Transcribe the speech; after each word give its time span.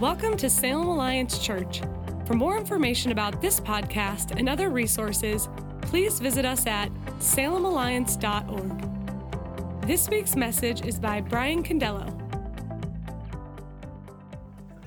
Welcome 0.00 0.36
to 0.36 0.48
Salem 0.48 0.86
Alliance 0.86 1.40
Church. 1.40 1.80
For 2.24 2.34
more 2.34 2.56
information 2.56 3.10
about 3.10 3.42
this 3.42 3.58
podcast 3.58 4.30
and 4.30 4.48
other 4.48 4.70
resources, 4.70 5.48
please 5.80 6.20
visit 6.20 6.44
us 6.44 6.68
at 6.68 6.88
salemalliance.org. 7.18 9.82
This 9.88 10.08
week's 10.08 10.36
message 10.36 10.86
is 10.86 11.00
by 11.00 11.20
Brian 11.20 11.64
Condello. 11.64 12.14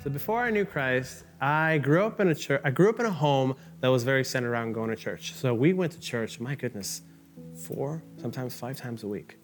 So 0.01 0.09
before 0.09 0.39
I 0.39 0.49
knew 0.49 0.63
Christ, 0.63 1.25
I 1.41 1.79
grew 1.79 2.05
up 2.05 2.21
in 2.21 2.29
a 2.29 2.35
church. 2.35 2.61
I 2.63 2.71
grew 2.71 2.89
up 2.89 3.01
in 3.01 3.05
a 3.05 3.11
home 3.11 3.57
that 3.81 3.89
was 3.89 4.05
very 4.05 4.23
centered 4.23 4.51
around 4.51 4.71
going 4.71 4.91
to 4.91 4.95
church. 4.95 5.33
So 5.33 5.53
we 5.53 5.73
went 5.73 5.91
to 5.91 5.99
church. 5.99 6.39
My 6.39 6.55
goodness, 6.55 7.01
four, 7.67 8.01
sometimes 8.15 8.55
five 8.55 8.77
times 8.77 9.03
a 9.03 9.09
week. 9.09 9.39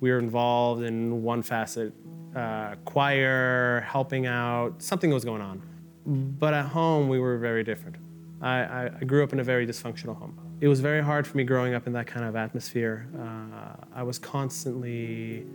We 0.00 0.10
were 0.10 0.18
involved 0.18 0.82
in 0.82 1.22
one 1.22 1.42
facet, 1.42 1.92
uh, 2.34 2.76
choir, 2.84 3.80
helping 3.86 4.26
out. 4.26 4.82
Something 4.82 5.10
was 5.10 5.24
going 5.24 5.42
on. 5.42 5.62
But 6.06 6.54
at 6.54 6.66
home, 6.66 7.08
we 7.08 7.18
were 7.18 7.38
very 7.38 7.62
different. 7.62 7.96
I, 8.40 8.90
I, 9.00 9.04
grew 9.04 9.22
up 9.22 9.34
in 9.34 9.40
a 9.40 9.44
very 9.44 9.66
dysfunctional 9.66 10.16
home. 10.16 10.38
It 10.60 10.68
was 10.68 10.80
very 10.80 11.02
hard 11.02 11.26
for 11.26 11.36
me 11.36 11.44
growing 11.44 11.74
up 11.74 11.86
in 11.86 11.92
that 11.92 12.06
kind 12.06 12.24
of 12.24 12.36
atmosphere. 12.36 13.06
Uh, 13.18 13.84
I 13.94 14.02
was 14.02 14.18
constantly 14.18 15.46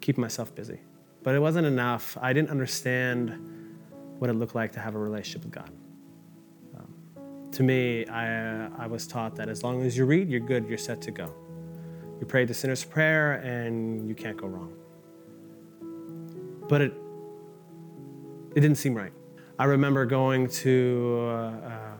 keeping 0.00 0.22
myself 0.22 0.54
busy, 0.54 0.80
but 1.22 1.34
it 1.34 1.40
wasn't 1.40 1.66
enough. 1.66 2.16
I 2.20 2.32
didn't 2.32 2.50
understand 2.50 3.38
what 4.18 4.30
it 4.30 4.34
looked 4.34 4.54
like 4.54 4.72
to 4.72 4.80
have 4.80 4.94
a 4.94 4.98
relationship 4.98 5.42
with 5.42 5.52
God. 5.52 5.70
Um, 6.78 7.50
to 7.52 7.62
me, 7.62 8.06
I, 8.06 8.68
I 8.84 8.86
was 8.86 9.06
taught 9.06 9.36
that 9.36 9.50
as 9.50 9.62
long 9.62 9.82
as 9.82 9.96
you 9.96 10.06
read, 10.06 10.30
you're 10.30 10.40
good, 10.40 10.66
you're 10.66 10.78
set 10.78 11.02
to 11.02 11.10
go. 11.10 11.34
You 12.20 12.26
pray 12.26 12.44
the 12.44 12.54
sinner's 12.54 12.84
prayer 12.84 13.34
and 13.34 14.08
you 14.08 14.14
can't 14.14 14.36
go 14.36 14.46
wrong. 14.46 14.72
But 16.68 16.80
it, 16.80 16.94
it 18.54 18.60
didn't 18.60 18.76
seem 18.76 18.94
right. 18.94 19.12
I 19.58 19.64
remember 19.64 20.04
going 20.04 20.48
to 20.48 21.18
uh, 21.20 21.30
uh, 21.30 21.92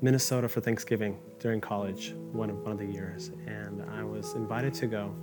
Minnesota 0.00 0.48
for 0.48 0.60
Thanksgiving 0.60 1.18
during 1.38 1.60
college, 1.60 2.14
one 2.32 2.50
of, 2.50 2.58
one 2.62 2.72
of 2.72 2.78
the 2.78 2.86
years, 2.86 3.30
and 3.46 3.82
I 3.90 4.02
was 4.02 4.34
invited 4.34 4.74
to 4.74 4.86
go, 4.86 5.14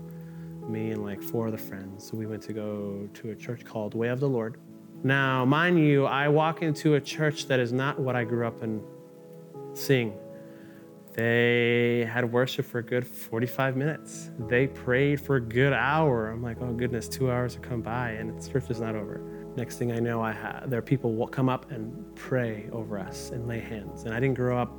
me 0.68 0.92
and 0.92 1.04
like 1.04 1.22
four 1.22 1.48
other 1.48 1.58
friends. 1.58 2.08
So 2.08 2.18
we 2.18 2.26
went 2.26 2.44
to 2.44 2.54
go 2.54 3.10
to 3.14 3.32
a 3.32 3.36
church 3.36 3.66
called 3.66 3.96
Way 3.96 4.10
of 4.10 4.20
the 4.20 4.30
Lord 4.30 4.58
now, 5.04 5.46
mind 5.46 5.80
you, 5.80 6.06
I 6.06 6.28
walk 6.28 6.64
into 6.64 6.96
a 6.96 7.02
church 7.02 7.48
that 7.48 7.60
is 7.60 7.72
not 7.72 8.00
what 8.00 8.16
I 8.16 8.24
grew 8.24 8.48
up 8.48 8.64
in 8.64 8.82
seeing. 9.74 10.18
They 11.18 12.08
had 12.08 12.32
worship 12.32 12.68
for 12.68 12.78
a 12.78 12.84
good 12.84 13.06
45 13.06 13.76
minutes. 13.76 14.30
They 14.38 14.68
prayed 14.68 15.20
for 15.20 15.38
a 15.38 15.42
good 15.42 15.74
hour. 15.74 16.30
I'm 16.30 16.44
like, 16.44 16.58
oh 16.62 16.72
goodness, 16.74 17.08
two 17.08 17.32
hours 17.32 17.56
have 17.56 17.64
come 17.64 17.82
by 17.82 18.12
and 18.12 18.40
the 18.40 18.52
church 18.52 18.70
is 18.70 18.80
not 18.80 18.96
over. 18.96 19.20
Next 19.56 19.80
thing 19.80 19.92
I 19.92 19.98
know, 19.98 20.22
I 20.22 20.32
have, 20.32 20.70
there 20.70 20.78
are 20.78 20.84
people 20.84 21.16
will 21.16 21.28
come 21.28 21.50
up 21.50 21.72
and 21.72 22.16
pray 22.16 22.70
over 22.72 23.00
us 23.00 23.32
and 23.32 23.48
lay 23.48 23.60
hands. 23.60 24.04
And 24.04 24.14
I 24.14 24.20
didn't 24.20 24.36
grow 24.36 24.60
up 24.60 24.72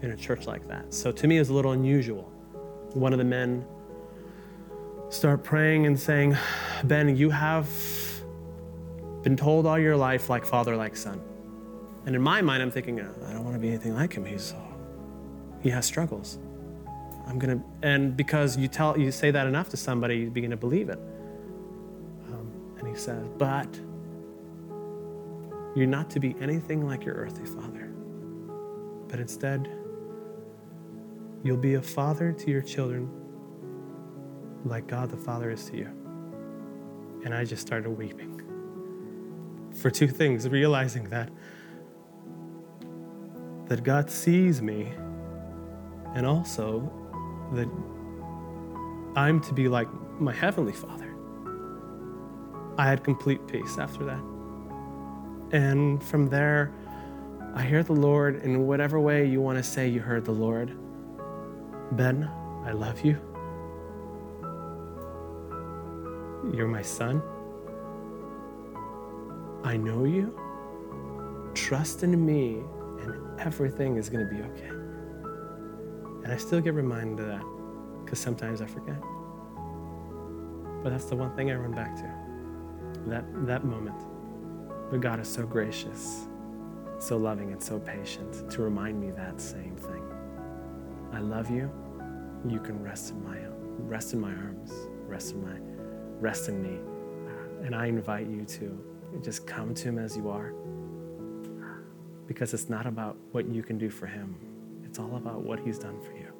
in 0.00 0.12
a 0.12 0.16
church 0.16 0.46
like 0.46 0.66
that. 0.68 0.94
So 0.94 1.12
to 1.12 1.26
me, 1.28 1.36
it 1.36 1.40
was 1.40 1.50
a 1.50 1.54
little 1.54 1.72
unusual. 1.72 2.32
One 2.94 3.12
of 3.12 3.18
the 3.18 3.24
men 3.26 3.66
start 5.10 5.44
praying 5.44 5.84
and 5.84 6.00
saying, 6.00 6.34
Ben, 6.84 7.14
you 7.14 7.28
have 7.28 7.68
been 9.22 9.36
told 9.36 9.66
all 9.66 9.78
your 9.78 9.98
life 9.98 10.30
like 10.30 10.46
father, 10.46 10.76
like 10.76 10.96
son. 10.96 11.20
And 12.06 12.16
in 12.16 12.22
my 12.22 12.40
mind, 12.40 12.62
I'm 12.62 12.70
thinking, 12.70 12.98
oh, 13.00 13.14
I 13.26 13.34
don't 13.34 13.44
want 13.44 13.54
to 13.54 13.60
be 13.60 13.68
anything 13.68 13.94
like 13.94 14.14
him. 14.14 14.24
He's 14.24 14.54
he 15.62 15.70
has 15.70 15.86
struggles. 15.86 16.38
I'm 17.26 17.38
gonna, 17.38 17.62
and 17.82 18.16
because 18.16 18.56
you 18.56 18.68
tell 18.68 18.98
you 18.98 19.12
say 19.12 19.30
that 19.30 19.46
enough 19.46 19.68
to 19.70 19.76
somebody, 19.76 20.16
you 20.16 20.30
begin 20.30 20.50
to 20.50 20.56
believe 20.56 20.88
it. 20.88 20.98
Um, 22.28 22.50
and 22.78 22.88
he 22.88 22.94
says, 22.94 23.26
but 23.38 23.68
you're 25.74 25.86
not 25.86 26.10
to 26.10 26.20
be 26.20 26.34
anything 26.40 26.86
like 26.86 27.04
your 27.04 27.14
earthly 27.14 27.46
father, 27.46 27.92
but 29.08 29.20
instead, 29.20 29.68
you'll 31.44 31.56
be 31.56 31.74
a 31.74 31.82
father 31.82 32.32
to 32.32 32.50
your 32.50 32.62
children 32.62 33.08
like 34.64 34.86
God 34.86 35.10
the 35.10 35.16
Father 35.16 35.50
is 35.50 35.64
to 35.70 35.76
you. 35.76 35.90
And 37.24 37.34
I 37.34 37.44
just 37.44 37.62
started 37.62 37.90
weeping 37.90 38.40
for 39.74 39.90
two 39.90 40.08
things 40.08 40.48
realizing 40.48 41.08
that 41.08 41.30
that 43.66 43.82
God 43.84 44.10
sees 44.10 44.60
me 44.60 44.92
and 46.14 46.26
also 46.26 46.90
that 47.52 47.68
I'm 49.16 49.40
to 49.40 49.54
be 49.54 49.68
like 49.68 49.88
my 50.20 50.32
heavenly 50.32 50.72
Father. 50.72 51.14
I 52.78 52.86
had 52.86 53.04
complete 53.04 53.46
peace 53.46 53.78
after 53.78 54.04
that. 54.04 54.22
And 55.52 56.02
from 56.02 56.28
there, 56.28 56.72
I 57.54 57.62
hear 57.62 57.82
the 57.82 57.92
Lord 57.92 58.42
in 58.42 58.66
whatever 58.66 58.98
way 58.98 59.26
you 59.26 59.42
want 59.42 59.58
to 59.58 59.62
say 59.62 59.86
you 59.86 60.00
heard 60.00 60.24
the 60.24 60.32
Lord. 60.32 60.74
Ben, 61.92 62.30
I 62.64 62.72
love 62.72 63.04
you. 63.04 63.18
You're 66.54 66.68
my 66.68 66.82
son. 66.82 67.22
I 69.62 69.76
know 69.76 70.04
you. 70.04 70.38
Trust 71.54 72.02
in 72.02 72.24
me, 72.24 72.62
and 73.00 73.38
everything 73.38 73.96
is 73.96 74.08
going 74.08 74.26
to 74.26 74.34
be 74.34 74.42
okay. 74.42 74.81
And 76.24 76.32
I 76.32 76.36
still 76.36 76.60
get 76.60 76.74
reminded 76.74 77.20
of 77.20 77.26
that 77.26 77.44
because 78.04 78.18
sometimes 78.18 78.60
I 78.60 78.66
forget. 78.66 79.00
But 80.82 80.90
that's 80.90 81.06
the 81.06 81.16
one 81.16 81.34
thing 81.36 81.50
I 81.50 81.54
run 81.54 81.72
back 81.72 81.96
to 81.96 82.14
that, 83.06 83.24
that 83.46 83.64
moment. 83.64 84.00
But 84.90 85.00
God 85.00 85.20
is 85.20 85.28
so 85.28 85.46
gracious, 85.46 86.26
so 86.98 87.16
loving, 87.16 87.52
and 87.52 87.62
so 87.62 87.78
patient 87.78 88.50
to 88.50 88.62
remind 88.62 89.00
me 89.00 89.10
that 89.12 89.40
same 89.40 89.76
thing. 89.76 90.02
I 91.12 91.20
love 91.20 91.50
you. 91.50 91.70
You 92.48 92.60
can 92.60 92.82
rest 92.82 93.10
in 93.10 93.24
my 93.24 93.38
rest 93.78 94.12
in 94.12 94.20
my 94.20 94.32
arms, 94.32 94.72
rest 95.06 95.32
in 95.32 95.42
my 95.42 95.56
rest 96.20 96.48
in 96.48 96.62
me. 96.62 96.78
Uh, 97.26 97.64
and 97.64 97.74
I 97.74 97.86
invite 97.86 98.26
you 98.26 98.44
to 98.44 99.18
just 99.22 99.46
come 99.46 99.74
to 99.74 99.88
Him 99.88 99.98
as 99.98 100.16
you 100.16 100.28
are. 100.28 100.52
Because 102.26 102.54
it's 102.54 102.68
not 102.68 102.86
about 102.86 103.16
what 103.32 103.46
you 103.46 103.62
can 103.62 103.78
do 103.78 103.90
for 103.90 104.06
Him, 104.06 104.36
it's 104.92 104.98
all 104.98 105.16
about 105.16 105.40
what 105.40 105.58
He's 105.58 105.78
done 105.78 105.98
for 106.02 106.12
you. 106.12 106.30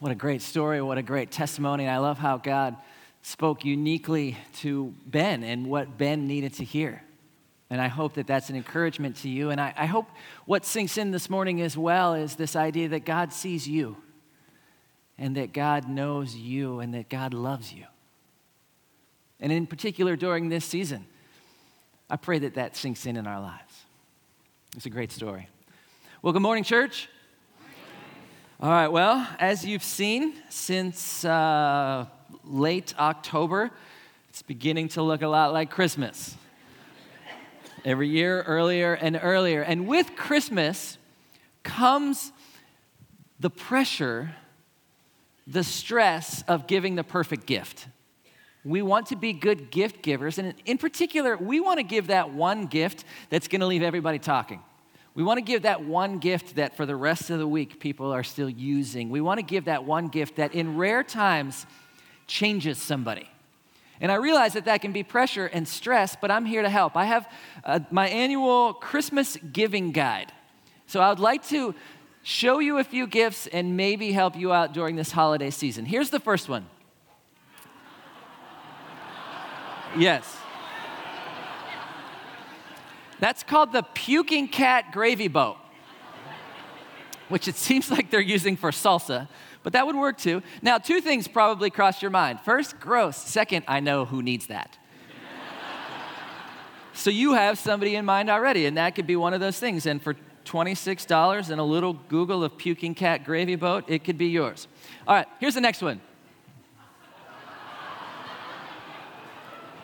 What 0.00 0.10
a 0.10 0.16
great 0.16 0.42
story. 0.42 0.82
What 0.82 0.98
a 0.98 1.02
great 1.02 1.30
testimony. 1.30 1.86
I 1.86 1.98
love 1.98 2.18
how 2.18 2.38
God 2.38 2.74
spoke 3.22 3.64
uniquely 3.64 4.36
to 4.62 4.92
Ben 5.06 5.44
and 5.44 5.68
what 5.68 5.96
Ben 5.96 6.26
needed 6.26 6.54
to 6.54 6.64
hear. 6.64 7.04
And 7.70 7.80
I 7.80 7.86
hope 7.86 8.14
that 8.14 8.26
that's 8.26 8.50
an 8.50 8.56
encouragement 8.56 9.14
to 9.18 9.28
you. 9.28 9.50
And 9.50 9.60
I, 9.60 9.72
I, 9.76 9.86
hope 9.86 10.08
what 10.44 10.64
sinks 10.64 10.98
in 10.98 11.12
this 11.12 11.30
morning 11.30 11.62
as 11.62 11.78
well 11.78 12.14
is 12.14 12.34
this 12.34 12.56
idea 12.56 12.88
that 12.88 13.04
God 13.04 13.32
sees 13.32 13.68
you 13.68 13.96
and 15.16 15.36
that 15.36 15.52
God 15.52 15.88
knows 15.88 16.34
you 16.34 16.80
and 16.80 16.94
that 16.94 17.08
God 17.08 17.32
loves 17.32 17.72
you. 17.72 17.84
And 19.38 19.52
in 19.52 19.68
particular, 19.68 20.16
during 20.16 20.48
this 20.48 20.64
season, 20.64 21.06
I 22.10 22.16
pray 22.16 22.40
that 22.40 22.54
that 22.54 22.76
sinks 22.76 23.06
in 23.06 23.16
in 23.16 23.28
our 23.28 23.40
lives. 23.40 23.84
It's 24.76 24.84
a 24.84 24.90
great 24.90 25.12
story. 25.12 25.48
Well, 26.22 26.32
good 26.32 26.42
morning, 26.42 26.64
church. 26.64 27.08
All 28.58 28.68
right, 28.68 28.88
well, 28.88 29.26
as 29.38 29.64
you've 29.64 29.84
seen 29.84 30.34
since 30.48 31.24
uh, 31.24 32.06
late 32.44 32.94
October, 32.98 33.70
it's 34.28 34.42
beginning 34.42 34.88
to 34.88 35.02
look 35.02 35.22
a 35.22 35.28
lot 35.28 35.52
like 35.52 35.70
Christmas. 35.70 36.34
Every 37.84 38.08
year, 38.08 38.42
earlier 38.42 38.94
and 38.94 39.18
earlier. 39.22 39.62
And 39.62 39.86
with 39.86 40.16
Christmas 40.16 40.98
comes 41.62 42.32
the 43.38 43.50
pressure 43.50 44.34
the 45.46 45.64
stress 45.64 46.42
of 46.46 46.66
giving 46.66 46.96
the 46.96 47.04
perfect 47.04 47.46
gift. 47.46 47.86
We 48.64 48.82
want 48.82 49.06
to 49.06 49.16
be 49.16 49.32
good 49.32 49.70
gift 49.70 50.02
givers, 50.02 50.38
and 50.38 50.54
in 50.66 50.78
particular, 50.78 51.36
we 51.36 51.60
want 51.60 51.78
to 51.78 51.82
give 51.82 52.08
that 52.08 52.30
one 52.32 52.66
gift 52.66 53.04
that's 53.30 53.48
going 53.48 53.60
to 53.60 53.66
leave 53.66 53.82
everybody 53.82 54.18
talking. 54.18 54.60
We 55.14 55.22
want 55.22 55.38
to 55.38 55.42
give 55.42 55.62
that 55.62 55.82
one 55.82 56.18
gift 56.18 56.56
that 56.56 56.76
for 56.76 56.86
the 56.86 56.94
rest 56.94 57.30
of 57.30 57.38
the 57.38 57.48
week 57.48 57.80
people 57.80 58.12
are 58.12 58.22
still 58.22 58.48
using. 58.48 59.10
We 59.10 59.20
want 59.20 59.38
to 59.38 59.42
give 59.42 59.64
that 59.64 59.84
one 59.84 60.08
gift 60.08 60.36
that 60.36 60.54
in 60.54 60.76
rare 60.76 61.02
times 61.02 61.66
changes 62.26 62.78
somebody. 62.78 63.28
And 64.00 64.12
I 64.12 64.14
realize 64.14 64.52
that 64.52 64.66
that 64.66 64.80
can 64.80 64.92
be 64.92 65.02
pressure 65.02 65.46
and 65.46 65.66
stress, 65.66 66.16
but 66.18 66.30
I'm 66.30 66.46
here 66.46 66.62
to 66.62 66.70
help. 66.70 66.96
I 66.96 67.06
have 67.06 67.30
uh, 67.64 67.80
my 67.90 68.08
annual 68.08 68.72
Christmas 68.72 69.36
giving 69.52 69.92
guide. 69.92 70.32
So 70.86 71.00
I 71.00 71.08
would 71.08 71.18
like 71.18 71.46
to 71.48 71.74
show 72.22 72.58
you 72.58 72.78
a 72.78 72.84
few 72.84 73.06
gifts, 73.06 73.46
and 73.46 73.76
maybe 73.76 74.12
help 74.12 74.36
you 74.36 74.52
out 74.52 74.74
during 74.74 74.96
this 74.96 75.10
holiday 75.10 75.50
season. 75.50 75.86
Here's 75.86 76.10
the 76.10 76.20
first 76.20 76.48
one. 76.48 76.66
Yes. 79.96 80.36
That's 83.18 83.42
called 83.42 83.72
the 83.72 83.82
Puking 83.82 84.48
Cat 84.48 84.92
Gravy 84.92 85.28
Boat, 85.28 85.56
which 87.28 87.48
it 87.48 87.56
seems 87.56 87.90
like 87.90 88.10
they're 88.10 88.20
using 88.20 88.56
for 88.56 88.70
salsa, 88.70 89.28
but 89.62 89.74
that 89.74 89.86
would 89.86 89.96
work 89.96 90.16
too. 90.16 90.42
Now, 90.62 90.78
two 90.78 91.00
things 91.00 91.28
probably 91.28 91.68
crossed 91.70 92.00
your 92.00 92.10
mind. 92.10 92.40
First, 92.40 92.80
gross. 92.80 93.16
Second, 93.16 93.64
I 93.68 93.80
know 93.80 94.06
who 94.06 94.22
needs 94.22 94.46
that. 94.46 94.78
so 96.94 97.10
you 97.10 97.34
have 97.34 97.58
somebody 97.58 97.94
in 97.94 98.06
mind 98.06 98.30
already, 98.30 98.64
and 98.64 98.78
that 98.78 98.94
could 98.94 99.06
be 99.06 99.16
one 99.16 99.34
of 99.34 99.40
those 99.40 99.58
things. 99.58 99.84
And 99.84 100.00
for 100.00 100.16
$26 100.46 101.50
and 101.50 101.60
a 101.60 101.64
little 101.64 101.92
Google 101.92 102.42
of 102.42 102.56
puking 102.56 102.94
cat 102.94 103.24
gravy 103.24 103.56
boat, 103.56 103.84
it 103.86 104.02
could 104.02 104.16
be 104.16 104.28
yours. 104.28 104.66
All 105.06 105.14
right, 105.14 105.26
here's 105.40 105.54
the 105.54 105.60
next 105.60 105.82
one. 105.82 106.00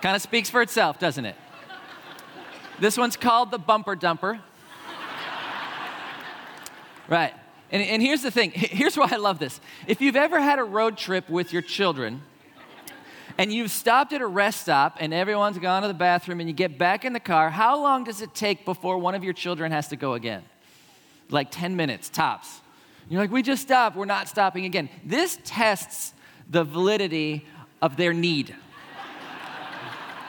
Kind 0.06 0.14
of 0.14 0.22
speaks 0.22 0.48
for 0.48 0.62
itself, 0.62 1.00
doesn't 1.00 1.24
it? 1.24 1.34
This 2.78 2.96
one's 2.96 3.16
called 3.16 3.50
the 3.50 3.58
bumper 3.58 3.96
dumper. 3.96 4.38
right. 7.08 7.34
And, 7.72 7.82
and 7.82 8.00
here's 8.00 8.22
the 8.22 8.30
thing 8.30 8.52
here's 8.54 8.96
why 8.96 9.08
I 9.10 9.16
love 9.16 9.40
this. 9.40 9.60
If 9.88 10.00
you've 10.00 10.14
ever 10.14 10.40
had 10.40 10.60
a 10.60 10.62
road 10.62 10.96
trip 10.96 11.28
with 11.28 11.52
your 11.52 11.60
children, 11.60 12.22
and 13.36 13.52
you've 13.52 13.72
stopped 13.72 14.12
at 14.12 14.20
a 14.20 14.26
rest 14.28 14.60
stop 14.60 14.98
and 15.00 15.12
everyone's 15.12 15.58
gone 15.58 15.82
to 15.82 15.88
the 15.88 15.94
bathroom 15.94 16.38
and 16.38 16.48
you 16.48 16.54
get 16.54 16.78
back 16.78 17.04
in 17.04 17.12
the 17.12 17.18
car, 17.18 17.50
how 17.50 17.76
long 17.76 18.04
does 18.04 18.22
it 18.22 18.32
take 18.32 18.64
before 18.64 18.98
one 18.98 19.16
of 19.16 19.24
your 19.24 19.32
children 19.32 19.72
has 19.72 19.88
to 19.88 19.96
go 19.96 20.14
again? 20.14 20.44
Like 21.30 21.48
10 21.50 21.74
minutes, 21.74 22.10
tops. 22.10 22.60
You're 23.08 23.20
like, 23.20 23.32
we 23.32 23.42
just 23.42 23.62
stopped, 23.62 23.96
we're 23.96 24.04
not 24.04 24.28
stopping 24.28 24.66
again. 24.66 24.88
This 25.04 25.40
tests 25.44 26.12
the 26.48 26.62
validity 26.62 27.44
of 27.82 27.96
their 27.96 28.12
need. 28.12 28.54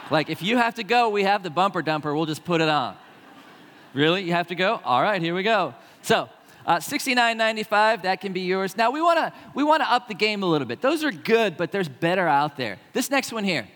Like, 0.09 0.29
if 0.29 0.41
you 0.41 0.57
have 0.57 0.75
to 0.75 0.83
go, 0.83 1.09
we 1.09 1.23
have 1.23 1.43
the 1.43 1.49
bumper 1.49 1.83
dumper, 1.83 2.15
we'll 2.15 2.25
just 2.25 2.45
put 2.45 2.61
it 2.61 2.69
on. 2.69 2.95
Really? 3.93 4.23
You 4.23 4.33
have 4.33 4.47
to 4.47 4.55
go? 4.55 4.79
All 4.83 5.01
right, 5.01 5.21
here 5.21 5.33
we 5.33 5.43
go. 5.43 5.73
So, 6.01 6.29
uh, 6.65 6.77
$69.95, 6.77 8.03
that 8.03 8.21
can 8.21 8.33
be 8.33 8.41
yours. 8.41 8.75
Now, 8.75 8.91
we 8.91 9.01
want 9.01 9.17
to 9.17 9.33
we 9.55 9.63
wanna 9.63 9.85
up 9.85 10.07
the 10.07 10.13
game 10.13 10.43
a 10.43 10.45
little 10.45 10.67
bit. 10.67 10.81
Those 10.81 11.03
are 11.03 11.11
good, 11.11 11.57
but 11.57 11.71
there's 11.71 11.87
better 11.87 12.27
out 12.27 12.57
there. 12.57 12.77
This 12.93 13.09
next 13.09 13.31
one 13.31 13.43
here 13.43 13.67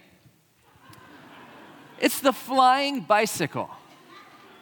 it's 2.02 2.20
the 2.20 2.34
flying 2.34 3.02
bicycle. 3.02 3.70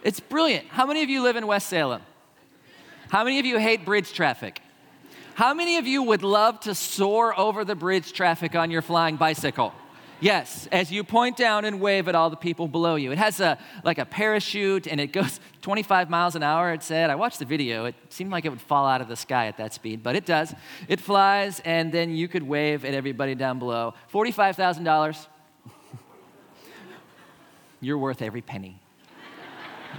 It's 0.04 0.20
brilliant. 0.20 0.68
How 0.68 0.86
many 0.86 1.04
of 1.04 1.10
you 1.10 1.24
live 1.24 1.38
in 1.38 1.48
West 1.48 1.70
Salem? 1.70 2.02
How 3.10 3.24
many 3.24 3.40
of 3.40 3.46
you 3.46 3.58
hate 3.58 3.86
bridge 3.86 4.14
traffic? 4.14 4.62
How 5.34 5.54
many 5.54 5.78
of 5.78 5.88
you 5.88 6.04
would 6.04 6.22
love 6.22 6.60
to 6.62 6.76
soar 6.76 7.38
over 7.40 7.64
the 7.64 7.76
bridge 7.76 8.12
traffic 8.12 8.56
on 8.56 8.70
your 8.72 8.82
flying 8.82 9.16
bicycle? 9.16 9.74
Yes, 10.22 10.68
as 10.72 10.92
you 10.92 11.06
point 11.06 11.38
down 11.38 11.64
and 11.64 11.80
wave 11.80 12.10
at 12.10 12.16
all 12.16 12.30
the 12.30 12.36
people 12.36 12.68
below 12.68 12.96
you. 12.96 13.12
It 13.12 13.18
has 13.18 13.40
a 13.40 13.58
like 13.86 14.00
a 14.00 14.06
parachute 14.06 14.86
and 14.86 15.00
it 15.00 15.14
goes 15.14 15.40
25 15.62 16.10
miles 16.10 16.36
an 16.36 16.44
hour, 16.44 16.74
it 16.74 16.84
said. 16.84 17.10
I 17.10 17.16
watched 17.16 17.40
the 17.40 17.46
video. 17.46 17.86
It 17.86 17.96
seemed 18.10 18.32
like 18.32 18.44
it 18.44 18.50
would 18.50 18.62
fall 18.62 18.86
out 18.86 19.00
of 19.00 19.08
the 19.08 19.16
sky 19.16 19.48
at 19.48 19.58
that 19.58 19.74
speed, 19.74 20.04
but 20.04 20.16
it 20.16 20.26
does. 20.26 20.54
It 20.90 21.00
flies 21.00 21.62
and 21.64 21.92
then 21.92 22.16
you 22.16 22.28
could 22.28 22.44
wave 22.44 22.84
at 22.84 22.94
everybody 22.94 23.34
down 23.34 23.60
below. 23.60 23.94
$45,000. 24.12 25.28
You're 27.82 27.98
worth 27.98 28.22
every 28.22 28.42
penny. 28.42 28.82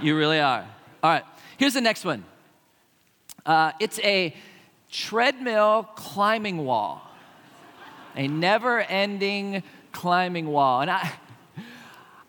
You 0.01 0.15
really 0.15 0.39
are. 0.39 0.67
All 1.01 1.11
right, 1.11 1.23
here's 1.57 1.73
the 1.73 1.81
next 1.81 2.05
one. 2.05 2.25
Uh, 3.43 3.71
it's 3.79 3.99
a 3.99 4.35
treadmill 4.91 5.89
climbing 5.95 6.63
wall, 6.63 7.01
a 8.15 8.27
never 8.27 8.81
ending 8.81 9.63
climbing 9.91 10.47
wall. 10.47 10.81
And 10.81 10.91
I, 10.91 11.11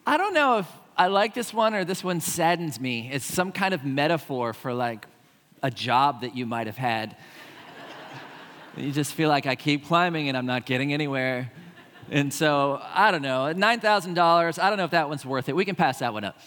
I 0.06 0.16
don't 0.16 0.34
know 0.34 0.58
if 0.58 0.68
I 0.96 1.06
like 1.06 1.34
this 1.34 1.54
one 1.54 1.74
or 1.74 1.84
this 1.84 2.04
one 2.04 2.20
saddens 2.20 2.80
me. 2.80 3.10
It's 3.12 3.24
some 3.24 3.52
kind 3.52 3.74
of 3.74 3.84
metaphor 3.84 4.52
for 4.52 4.74
like 4.74 5.06
a 5.62 5.70
job 5.70 6.22
that 6.22 6.36
you 6.36 6.44
might 6.44 6.66
have 6.66 6.76
had. 6.76 7.16
you 8.76 8.92
just 8.92 9.14
feel 9.14 9.28
like 9.28 9.46
I 9.46 9.54
keep 9.54 9.86
climbing 9.86 10.28
and 10.28 10.36
I'm 10.36 10.46
not 10.46 10.66
getting 10.66 10.92
anywhere. 10.92 11.50
And 12.10 12.32
so, 12.32 12.80
I 12.92 13.10
don't 13.10 13.22
know, 13.22 13.52
$9,000, 13.54 14.58
I 14.58 14.68
don't 14.68 14.78
know 14.78 14.84
if 14.84 14.90
that 14.90 15.08
one's 15.08 15.24
worth 15.24 15.48
it. 15.48 15.56
We 15.56 15.64
can 15.64 15.76
pass 15.76 16.00
that 16.00 16.12
one 16.12 16.24
up. 16.24 16.38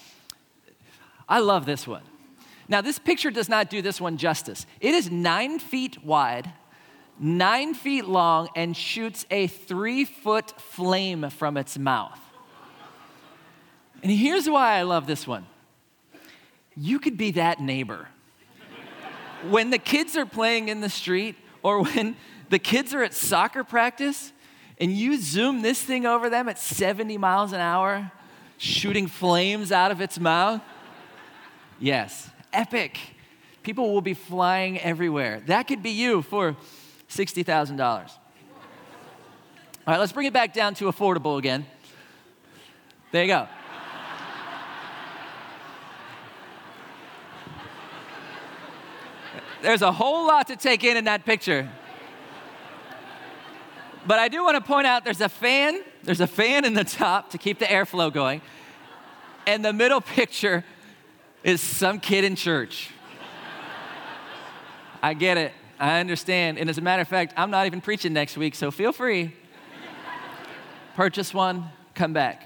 I 1.28 1.40
love 1.40 1.66
this 1.66 1.86
one. 1.86 2.02
Now, 2.68 2.80
this 2.80 2.98
picture 2.98 3.30
does 3.30 3.48
not 3.48 3.70
do 3.70 3.80
this 3.80 4.00
one 4.00 4.16
justice. 4.16 4.66
It 4.80 4.94
is 4.94 5.10
nine 5.10 5.58
feet 5.58 6.04
wide 6.04 6.52
nine 7.18 7.74
feet 7.74 8.06
long 8.06 8.48
and 8.54 8.76
shoots 8.76 9.26
a 9.30 9.46
three 9.46 10.04
foot 10.04 10.60
flame 10.60 11.30
from 11.30 11.56
its 11.56 11.78
mouth. 11.78 12.18
And 14.02 14.12
here's 14.12 14.48
why 14.48 14.78
I 14.78 14.82
love 14.82 15.06
this 15.06 15.26
one 15.26 15.46
you 16.76 16.98
could 16.98 17.16
be 17.16 17.32
that 17.32 17.60
neighbor. 17.60 18.08
when 19.48 19.70
the 19.70 19.78
kids 19.78 20.16
are 20.16 20.26
playing 20.26 20.68
in 20.68 20.80
the 20.80 20.90
street 20.90 21.36
or 21.62 21.82
when 21.82 22.16
the 22.50 22.58
kids 22.58 22.94
are 22.94 23.02
at 23.02 23.14
soccer 23.14 23.64
practice 23.64 24.32
and 24.78 24.92
you 24.92 25.18
zoom 25.18 25.62
this 25.62 25.82
thing 25.82 26.04
over 26.04 26.28
them 26.28 26.48
at 26.48 26.58
70 26.58 27.16
miles 27.16 27.52
an 27.52 27.60
hour, 27.60 28.12
shooting 28.58 29.06
flames 29.06 29.72
out 29.72 29.90
of 29.90 30.00
its 30.00 30.18
mouth. 30.18 30.60
Yes, 31.78 32.30
epic. 32.52 32.98
People 33.62 33.92
will 33.92 34.02
be 34.02 34.14
flying 34.14 34.78
everywhere. 34.80 35.42
That 35.46 35.64
could 35.64 35.82
be 35.82 35.90
you 35.90 36.22
for 36.22 36.56
$60,000. 37.08 37.80
All 37.80 38.08
right, 39.86 39.98
let's 39.98 40.12
bring 40.12 40.26
it 40.26 40.32
back 40.32 40.52
down 40.52 40.74
to 40.74 40.86
affordable 40.86 41.38
again. 41.38 41.66
There 43.12 43.22
you 43.22 43.28
go. 43.28 43.48
There's 49.62 49.82
a 49.82 49.92
whole 49.92 50.26
lot 50.26 50.48
to 50.48 50.56
take 50.56 50.84
in 50.84 50.96
in 50.96 51.04
that 51.04 51.24
picture. 51.24 51.68
But 54.06 54.18
I 54.18 54.28
do 54.28 54.44
want 54.44 54.56
to 54.56 54.60
point 54.60 54.86
out 54.86 55.04
there's 55.04 55.20
a 55.20 55.28
fan, 55.28 55.82
there's 56.04 56.20
a 56.20 56.26
fan 56.26 56.64
in 56.64 56.74
the 56.74 56.84
top 56.84 57.30
to 57.30 57.38
keep 57.38 57.58
the 57.58 57.64
airflow 57.64 58.12
going. 58.12 58.42
And 59.46 59.64
the 59.64 59.72
middle 59.72 60.00
picture 60.00 60.64
is 61.42 61.60
some 61.60 62.00
kid 62.00 62.24
in 62.24 62.36
church. 62.36 62.90
I 65.02 65.14
get 65.14 65.38
it. 65.38 65.52
I 65.78 66.00
understand. 66.00 66.58
And 66.58 66.70
as 66.70 66.78
a 66.78 66.80
matter 66.80 67.02
of 67.02 67.08
fact, 67.08 67.34
I'm 67.36 67.50
not 67.50 67.66
even 67.66 67.80
preaching 67.80 68.12
next 68.12 68.36
week, 68.36 68.54
so 68.54 68.70
feel 68.70 68.92
free. 68.92 69.34
Purchase 70.94 71.34
one, 71.34 71.70
come 71.94 72.12
back. 72.12 72.42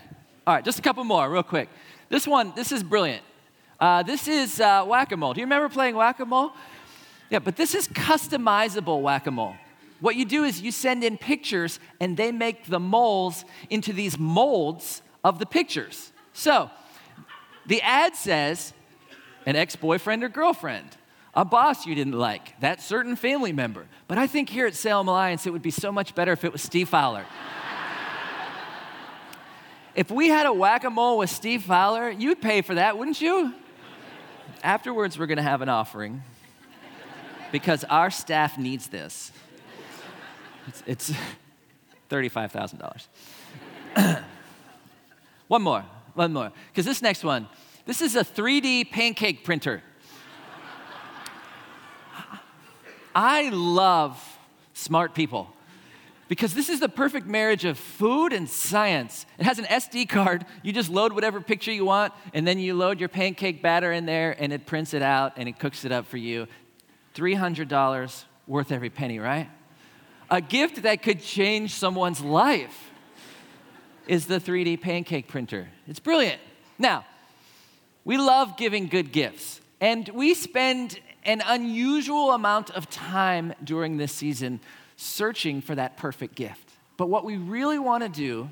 All 0.47 0.55
right, 0.55 0.65
just 0.65 0.79
a 0.79 0.83
couple 0.83 1.05
more, 1.05 1.31
real 1.31 1.45
quick. 1.45 1.69
This 2.09 2.27
one, 2.27 2.53
this 2.57 2.73
is 2.73 2.83
brilliant. 2.83 3.23
Uh, 3.79 4.03
this 4.03 4.27
is 4.27 4.61
uh, 4.61 4.85
whack 4.85 5.13
a 5.13 5.17
mole. 5.17 5.33
Do 5.33 5.41
you 5.41 5.47
remember 5.47 5.69
playing 5.69 5.95
whack 5.95 6.19
a 6.19 6.27
mole? 6.27 6.53
Yeah, 7.31 7.39
but 7.39 7.57
this 7.57 7.75
is 7.75 7.87
customizable 7.87 9.01
whack 9.01 9.29
a 9.29 9.31
mole. 9.31 9.55
What 10.01 10.17
you 10.17 10.25
do 10.25 10.45
is 10.45 10.61
you 10.61 10.73
send 10.73 11.05
in 11.05 11.17
pictures 11.17 11.79
and 12.01 12.17
they 12.17 12.33
make 12.33 12.67
the 12.67 12.81
moles 12.81 13.45
into 13.69 13.93
these 13.93 14.19
molds 14.19 15.03
of 15.23 15.39
the 15.39 15.47
pictures. 15.47 16.11
So 16.33 16.71
the 17.67 17.81
ad 17.83 18.17
says 18.17 18.73
an 19.47 19.57
ex 19.57 19.77
boyfriend 19.77 20.25
or 20.25 20.29
girlfriend 20.29 20.97
a 21.35 21.45
boss 21.45 21.87
you 21.87 21.95
didn't 21.95 22.19
like, 22.19 22.59
that 22.61 22.83
certain 22.83 23.15
family 23.17 23.53
member. 23.53 23.87
But 24.09 24.19
I 24.19 24.27
think 24.27 24.49
here 24.49 24.67
at 24.67 24.75
Salem 24.75 25.09
Alliance, 25.09 25.47
it 25.47 25.51
would 25.51 25.63
be 25.63 25.71
so 25.71 25.93
much 25.93 26.15
better 26.15 26.33
if 26.33 26.45
it 26.45 26.53
was 26.53 26.63
Steve 26.63 26.89
Fowler. 26.89 27.25
if 29.95 30.11
we 30.11 30.29
had 30.29 30.47
a 30.47 30.53
whack 30.53 30.85
a 30.85 30.91
mole 30.91 31.19
with 31.19 31.31
Steve 31.31 31.63
Fowler, 31.63 32.11
you'd 32.11 32.41
pay 32.41 32.63
for 32.63 32.75
that, 32.75 32.99
wouldn't 32.99 33.21
you? 33.21 33.55
Afterwards, 34.63 35.19
we're 35.19 35.27
going 35.27 35.39
to 35.39 35.43
have 35.43 35.63
an 35.63 35.69
offering 35.69 36.23
because 37.53 37.85
our 37.85 38.11
staff 38.11 38.59
needs 38.59 38.89
this. 38.89 39.33
It's, 40.67 40.83
it's 40.87 41.13
$35,000. 42.11 43.07
one 45.49 45.63
more, 45.63 45.85
one 46.15 46.33
more. 46.33 46.53
Because 46.73 46.85
this 46.85 47.01
next 47.03 47.25
one, 47.25 47.49
this 47.87 48.03
is 48.03 48.17
a 48.17 48.25
3D 48.25 48.91
pancake 48.91 49.45
printer. 49.45 49.83
I 53.15 53.49
love 53.51 54.39
smart 54.73 55.15
people 55.15 55.49
because 56.29 56.55
this 56.55 56.69
is 56.69 56.79
the 56.79 56.89
perfect 56.89 57.27
marriage 57.27 57.65
of 57.65 57.77
food 57.77 58.33
and 58.33 58.49
science. 58.49 59.27
It 59.37 59.45
has 59.45 59.59
an 59.59 59.65
SD 59.65 60.09
card. 60.09 60.47
You 60.63 60.73
just 60.73 60.89
load 60.89 61.13
whatever 61.13 61.41
picture 61.41 61.73
you 61.73 61.85
want, 61.85 62.13
and 62.33 62.47
then 62.47 62.61
you 62.61 62.75
load 62.75 63.01
your 63.01 63.09
pancake 63.09 63.63
batter 63.63 63.91
in 63.91 64.07
there, 64.07 64.37
and 64.39 64.53
it 64.53 64.65
prints 64.65 64.95
it 64.95 65.03
out 65.03 65.33
and 65.37 65.49
it 65.49 65.59
cooks 65.59 65.85
it 65.85 65.91
up 65.91 66.07
for 66.07 66.19
you. 66.19 66.47
$300 67.17 68.25
worth 68.47 68.71
every 68.71 68.91
penny, 68.91 69.19
right? 69.19 69.51
A 70.31 70.41
gift 70.41 70.83
that 70.83 71.03
could 71.03 71.21
change 71.21 71.75
someone's 71.75 72.21
life 72.21 72.93
is 74.07 74.27
the 74.27 74.39
3D 74.39 74.81
pancake 74.81 75.27
printer. 75.27 75.69
It's 75.89 76.01
brilliant. 76.01 76.41
Now, 76.79 77.05
we 78.05 78.17
love 78.17 78.57
giving 78.57 78.87
good 78.87 79.11
gifts, 79.11 79.61
and 79.81 80.09
we 80.11 80.35
spend 80.35 81.01
an 81.25 81.43
unusual 81.45 82.33
amount 82.33 82.71
of 82.71 82.89
time 82.91 83.55
during 83.63 83.97
this 83.97 84.13
season 84.13 84.61
searching 84.97 85.61
for 85.61 85.75
that 85.75 85.97
perfect 85.97 86.35
gift. 86.35 86.71
But 86.97 87.09
what 87.09 87.25
we 87.25 87.37
really 87.37 87.79
want 87.79 88.03
to 88.03 88.09
do, 88.09 88.51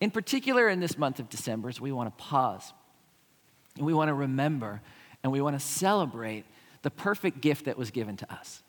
in 0.00 0.10
particular 0.10 0.68
in 0.68 0.80
this 0.80 0.98
month 0.98 1.20
of 1.20 1.28
December, 1.28 1.68
is 1.68 1.80
we 1.80 1.92
want 1.92 2.16
to 2.16 2.24
pause 2.24 2.72
and 3.76 3.86
we 3.86 3.94
want 3.94 4.08
to 4.08 4.14
remember 4.14 4.80
and 5.22 5.32
we 5.32 5.40
want 5.40 5.58
to 5.58 5.64
celebrate 5.64 6.44
the 6.82 6.90
perfect 6.90 7.40
gift 7.40 7.64
that 7.64 7.78
was 7.78 7.90
given 7.90 8.16
to 8.16 8.32
us. 8.32 8.62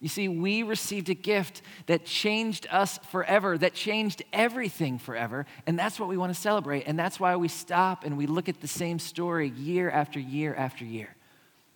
You 0.00 0.08
see, 0.08 0.28
we 0.28 0.62
received 0.62 1.08
a 1.08 1.14
gift 1.14 1.62
that 1.86 2.04
changed 2.04 2.68
us 2.70 2.98
forever, 3.10 3.58
that 3.58 3.74
changed 3.74 4.22
everything 4.32 4.98
forever, 4.98 5.44
and 5.66 5.76
that's 5.76 5.98
what 5.98 6.08
we 6.08 6.16
want 6.16 6.32
to 6.32 6.40
celebrate. 6.40 6.84
And 6.86 6.96
that's 6.96 7.18
why 7.18 7.34
we 7.34 7.48
stop 7.48 8.04
and 8.04 8.16
we 8.16 8.26
look 8.26 8.48
at 8.48 8.60
the 8.60 8.68
same 8.68 9.00
story 9.00 9.48
year 9.50 9.90
after 9.90 10.20
year 10.20 10.54
after 10.54 10.84
year, 10.84 11.16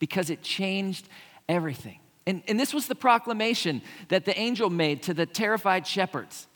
because 0.03 0.31
it 0.31 0.43
changed 0.43 1.09
everything. 1.49 2.01
And, 2.27 2.43
and 2.49 2.59
this 2.59 2.75
was 2.75 2.89
the 2.89 2.97
proclamation 2.97 3.83
that 4.09 4.25
the 4.25 4.37
angel 4.37 4.69
made 4.69 5.05
to 5.05 5.15
the 5.15 5.27
terrified 5.27 5.87
shepherds. 5.87 6.49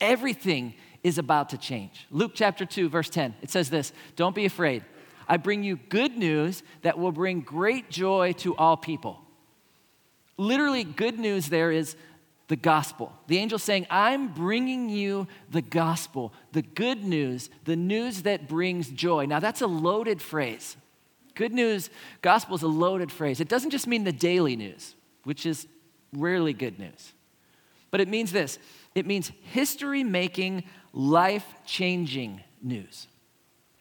Everything 0.00 0.72
is 1.04 1.18
about 1.18 1.50
to 1.50 1.58
change. 1.58 2.06
Luke 2.10 2.32
chapter 2.34 2.64
2, 2.64 2.88
verse 2.88 3.10
10, 3.10 3.34
it 3.42 3.50
says 3.50 3.68
this 3.68 3.92
Don't 4.16 4.34
be 4.34 4.46
afraid. 4.46 4.86
I 5.28 5.36
bring 5.36 5.62
you 5.62 5.76
good 5.90 6.16
news 6.16 6.62
that 6.80 6.98
will 6.98 7.12
bring 7.12 7.42
great 7.42 7.90
joy 7.90 8.32
to 8.38 8.56
all 8.56 8.78
people. 8.78 9.20
Literally, 10.38 10.82
good 10.82 11.18
news 11.18 11.50
there 11.50 11.70
is 11.70 11.94
the 12.48 12.56
gospel. 12.56 13.12
The 13.26 13.36
angel 13.36 13.58
saying, 13.58 13.86
I'm 13.90 14.32
bringing 14.32 14.88
you 14.88 15.28
the 15.50 15.60
gospel, 15.60 16.32
the 16.52 16.62
good 16.62 17.04
news, 17.04 17.50
the 17.66 17.76
news 17.76 18.22
that 18.22 18.48
brings 18.48 18.88
joy. 18.88 19.26
Now, 19.26 19.40
that's 19.40 19.60
a 19.60 19.66
loaded 19.66 20.22
phrase. 20.22 20.78
Good 21.34 21.52
news, 21.52 21.90
gospel 22.20 22.56
is 22.56 22.62
a 22.62 22.68
loaded 22.68 23.10
phrase. 23.10 23.40
It 23.40 23.48
doesn't 23.48 23.70
just 23.70 23.86
mean 23.86 24.04
the 24.04 24.12
daily 24.12 24.56
news, 24.56 24.94
which 25.24 25.46
is 25.46 25.66
rarely 26.12 26.52
good 26.52 26.78
news, 26.78 27.12
but 27.90 28.00
it 28.00 28.08
means 28.08 28.32
this 28.32 28.58
it 28.94 29.06
means 29.06 29.32
history 29.42 30.04
making, 30.04 30.64
life 30.92 31.46
changing 31.64 32.42
news. 32.62 33.08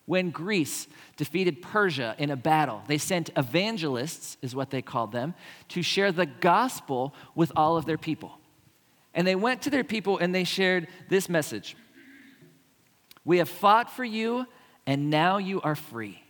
When 0.06 0.30
Greece 0.30 0.88
defeated 1.16 1.62
Persia 1.62 2.16
in 2.18 2.32
a 2.32 2.36
battle, 2.36 2.82
they 2.88 2.98
sent 2.98 3.30
evangelists, 3.38 4.38
is 4.42 4.56
what 4.56 4.70
they 4.70 4.82
called 4.82 5.12
them, 5.12 5.36
to 5.70 5.82
share 5.82 6.12
the 6.12 6.26
gospel 6.26 7.14
with 7.36 7.52
all 7.56 7.78
of 7.78 7.86
their 7.86 7.98
people. 7.98 8.38
And 9.14 9.28
they 9.28 9.36
went 9.36 9.62
to 9.64 9.70
their 9.70 9.84
people 9.84 10.18
and 10.18 10.34
they 10.34 10.44
shared 10.44 10.88
this 11.10 11.30
message 11.30 11.76
We 13.24 13.38
have 13.38 13.50
fought 13.50 13.92
for 13.92 14.04
you, 14.04 14.48
and 14.86 15.10
now 15.10 15.38
you 15.38 15.62
are 15.62 15.76
free. 15.76 16.24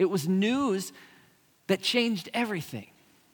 It 0.00 0.08
was 0.08 0.26
news 0.26 0.94
that 1.66 1.82
changed 1.82 2.30
everything. 2.32 2.86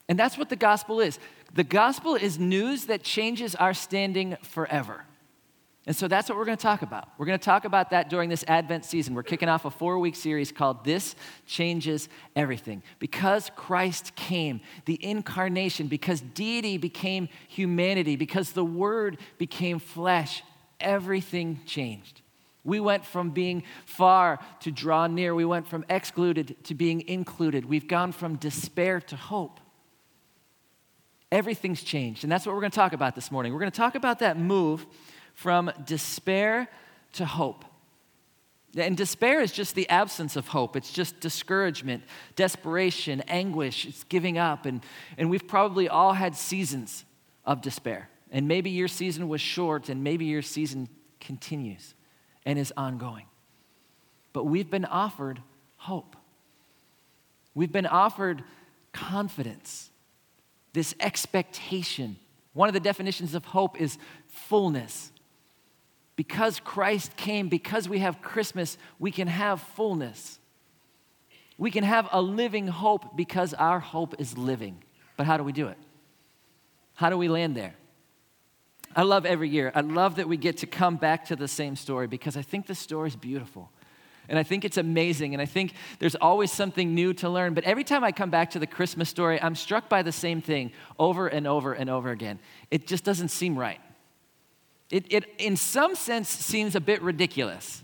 And 0.08 0.18
that's 0.18 0.36
what 0.36 0.48
the 0.48 0.56
gospel 0.56 0.98
is. 1.00 1.20
The 1.54 1.62
gospel 1.62 2.16
is 2.16 2.40
news 2.40 2.86
that 2.86 3.04
changes 3.04 3.54
our 3.54 3.72
standing 3.72 4.36
forever. 4.42 5.04
And 5.86 5.94
so 5.94 6.08
that's 6.08 6.28
what 6.28 6.36
we're 6.36 6.44
going 6.44 6.58
to 6.58 6.62
talk 6.62 6.82
about. 6.82 7.08
We're 7.18 7.26
going 7.26 7.38
to 7.38 7.44
talk 7.44 7.64
about 7.64 7.90
that 7.90 8.10
during 8.10 8.28
this 8.28 8.44
Advent 8.48 8.84
season. 8.84 9.14
We're 9.14 9.22
kicking 9.22 9.48
off 9.48 9.64
a 9.64 9.70
four 9.70 10.00
week 10.00 10.16
series 10.16 10.50
called 10.50 10.84
This 10.84 11.14
Changes 11.46 12.08
Everything. 12.34 12.82
Because 12.98 13.52
Christ 13.54 14.16
came, 14.16 14.60
the 14.86 14.98
incarnation, 15.02 15.86
because 15.86 16.20
deity 16.20 16.78
became 16.78 17.28
humanity, 17.46 18.16
because 18.16 18.50
the 18.50 18.64
Word 18.64 19.18
became 19.38 19.78
flesh, 19.78 20.42
everything 20.80 21.60
changed. 21.64 22.22
We 22.66 22.80
went 22.80 23.06
from 23.06 23.30
being 23.30 23.62
far 23.84 24.40
to 24.60 24.72
draw 24.72 25.06
near. 25.06 25.34
We 25.34 25.44
went 25.44 25.68
from 25.68 25.84
excluded 25.88 26.56
to 26.64 26.74
being 26.74 27.08
included. 27.08 27.64
We've 27.64 27.86
gone 27.86 28.10
from 28.10 28.36
despair 28.36 29.00
to 29.02 29.16
hope. 29.16 29.60
Everything's 31.30 31.82
changed. 31.82 32.24
And 32.24 32.30
that's 32.30 32.44
what 32.44 32.54
we're 32.54 32.60
going 32.60 32.72
to 32.72 32.76
talk 32.76 32.92
about 32.92 33.14
this 33.14 33.30
morning. 33.30 33.52
We're 33.52 33.60
going 33.60 33.70
to 33.70 33.76
talk 33.76 33.94
about 33.94 34.18
that 34.18 34.36
move 34.36 34.84
from 35.34 35.70
despair 35.84 36.68
to 37.14 37.24
hope. 37.24 37.64
And 38.76 38.96
despair 38.96 39.40
is 39.40 39.52
just 39.52 39.74
the 39.74 39.88
absence 39.88 40.34
of 40.34 40.48
hope. 40.48 40.76
It's 40.76 40.92
just 40.92 41.20
discouragement, 41.20 42.02
desperation, 42.34 43.22
anguish, 43.28 43.86
it's 43.86 44.04
giving 44.04 44.38
up. 44.38 44.66
And, 44.66 44.82
and 45.16 45.30
we've 45.30 45.46
probably 45.46 45.88
all 45.88 46.12
had 46.14 46.36
seasons 46.36 47.04
of 47.44 47.62
despair. 47.62 48.10
And 48.30 48.48
maybe 48.48 48.70
your 48.70 48.88
season 48.88 49.28
was 49.28 49.40
short, 49.40 49.88
and 49.88 50.02
maybe 50.02 50.26
your 50.26 50.42
season 50.42 50.88
continues 51.20 51.94
and 52.46 52.58
is 52.58 52.72
ongoing. 52.76 53.26
But 54.32 54.44
we've 54.44 54.70
been 54.70 54.86
offered 54.86 55.42
hope. 55.76 56.16
We've 57.54 57.72
been 57.72 57.86
offered 57.86 58.42
confidence, 58.92 59.90
this 60.72 60.94
expectation. 61.00 62.16
One 62.54 62.68
of 62.68 62.74
the 62.74 62.80
definitions 62.80 63.34
of 63.34 63.44
hope 63.44 63.78
is 63.80 63.98
fullness. 64.28 65.10
Because 66.14 66.60
Christ 66.60 67.16
came, 67.16 67.48
because 67.48 67.88
we 67.88 67.98
have 67.98 68.22
Christmas, 68.22 68.78
we 68.98 69.10
can 69.10 69.28
have 69.28 69.60
fullness. 69.60 70.38
We 71.58 71.70
can 71.70 71.84
have 71.84 72.08
a 72.12 72.22
living 72.22 72.68
hope 72.68 73.16
because 73.16 73.52
our 73.54 73.80
hope 73.80 74.14
is 74.18 74.38
living. 74.38 74.82
But 75.16 75.26
how 75.26 75.36
do 75.36 75.42
we 75.42 75.52
do 75.52 75.68
it? 75.68 75.78
How 76.94 77.10
do 77.10 77.18
we 77.18 77.28
land 77.28 77.56
there? 77.56 77.74
I 78.94 79.02
love 79.02 79.26
every 79.26 79.48
year. 79.48 79.72
I 79.74 79.80
love 79.80 80.16
that 80.16 80.28
we 80.28 80.36
get 80.36 80.58
to 80.58 80.66
come 80.66 80.96
back 80.96 81.26
to 81.26 81.36
the 81.36 81.48
same 81.48 81.76
story 81.76 82.06
because 82.06 82.36
I 82.36 82.42
think 82.42 82.66
the 82.66 82.74
story 82.74 83.08
is 83.08 83.16
beautiful. 83.16 83.70
And 84.28 84.38
I 84.38 84.42
think 84.42 84.64
it's 84.64 84.76
amazing. 84.76 85.34
And 85.34 85.42
I 85.42 85.46
think 85.46 85.74
there's 85.98 86.16
always 86.16 86.50
something 86.50 86.94
new 86.94 87.12
to 87.14 87.28
learn. 87.28 87.54
But 87.54 87.64
every 87.64 87.84
time 87.84 88.02
I 88.02 88.12
come 88.12 88.30
back 88.30 88.50
to 88.50 88.58
the 88.58 88.66
Christmas 88.66 89.08
story, 89.08 89.40
I'm 89.40 89.54
struck 89.54 89.88
by 89.88 90.02
the 90.02 90.12
same 90.12 90.40
thing 90.40 90.72
over 90.98 91.28
and 91.28 91.46
over 91.46 91.72
and 91.72 91.88
over 91.88 92.10
again. 92.10 92.38
It 92.70 92.86
just 92.86 93.04
doesn't 93.04 93.28
seem 93.28 93.58
right. 93.58 93.80
It, 94.90 95.06
it, 95.10 95.24
in 95.38 95.56
some 95.56 95.94
sense, 95.94 96.28
seems 96.28 96.74
a 96.74 96.80
bit 96.80 97.02
ridiculous. 97.02 97.82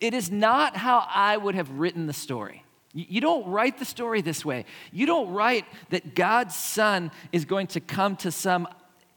It 0.00 0.14
is 0.14 0.30
not 0.30 0.76
how 0.76 1.06
I 1.08 1.36
would 1.36 1.54
have 1.54 1.70
written 1.70 2.06
the 2.06 2.12
story. 2.12 2.64
You 2.92 3.20
don't 3.20 3.46
write 3.46 3.78
the 3.78 3.84
story 3.84 4.22
this 4.22 4.44
way. 4.44 4.64
You 4.90 5.04
don't 5.04 5.30
write 5.30 5.66
that 5.90 6.14
God's 6.14 6.56
Son 6.56 7.10
is 7.30 7.44
going 7.44 7.66
to 7.68 7.80
come 7.80 8.16
to 8.16 8.30
some 8.32 8.66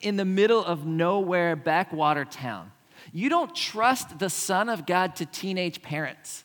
in 0.02 0.16
the 0.16 0.26
middle 0.26 0.64
of 0.64 0.86
nowhere 0.86 1.56
backwater 1.56 2.26
town. 2.26 2.72
You 3.12 3.30
don't 3.30 3.56
trust 3.56 4.20
the 4.20 4.30
Son 4.30 4.70
of 4.70 4.86
God 4.86 5.16
to 5.18 5.26
teenage 5.26 5.82
parents. 5.82 6.44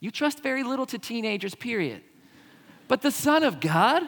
You 0.00 0.10
trust 0.10 0.42
very 0.42 0.62
little 0.62 0.86
to 0.86 0.98
teenagers, 0.98 1.54
period. 1.54 2.02
But 2.88 3.02
the 3.02 3.10
Son 3.10 3.42
of 3.44 3.60
God, 3.60 4.02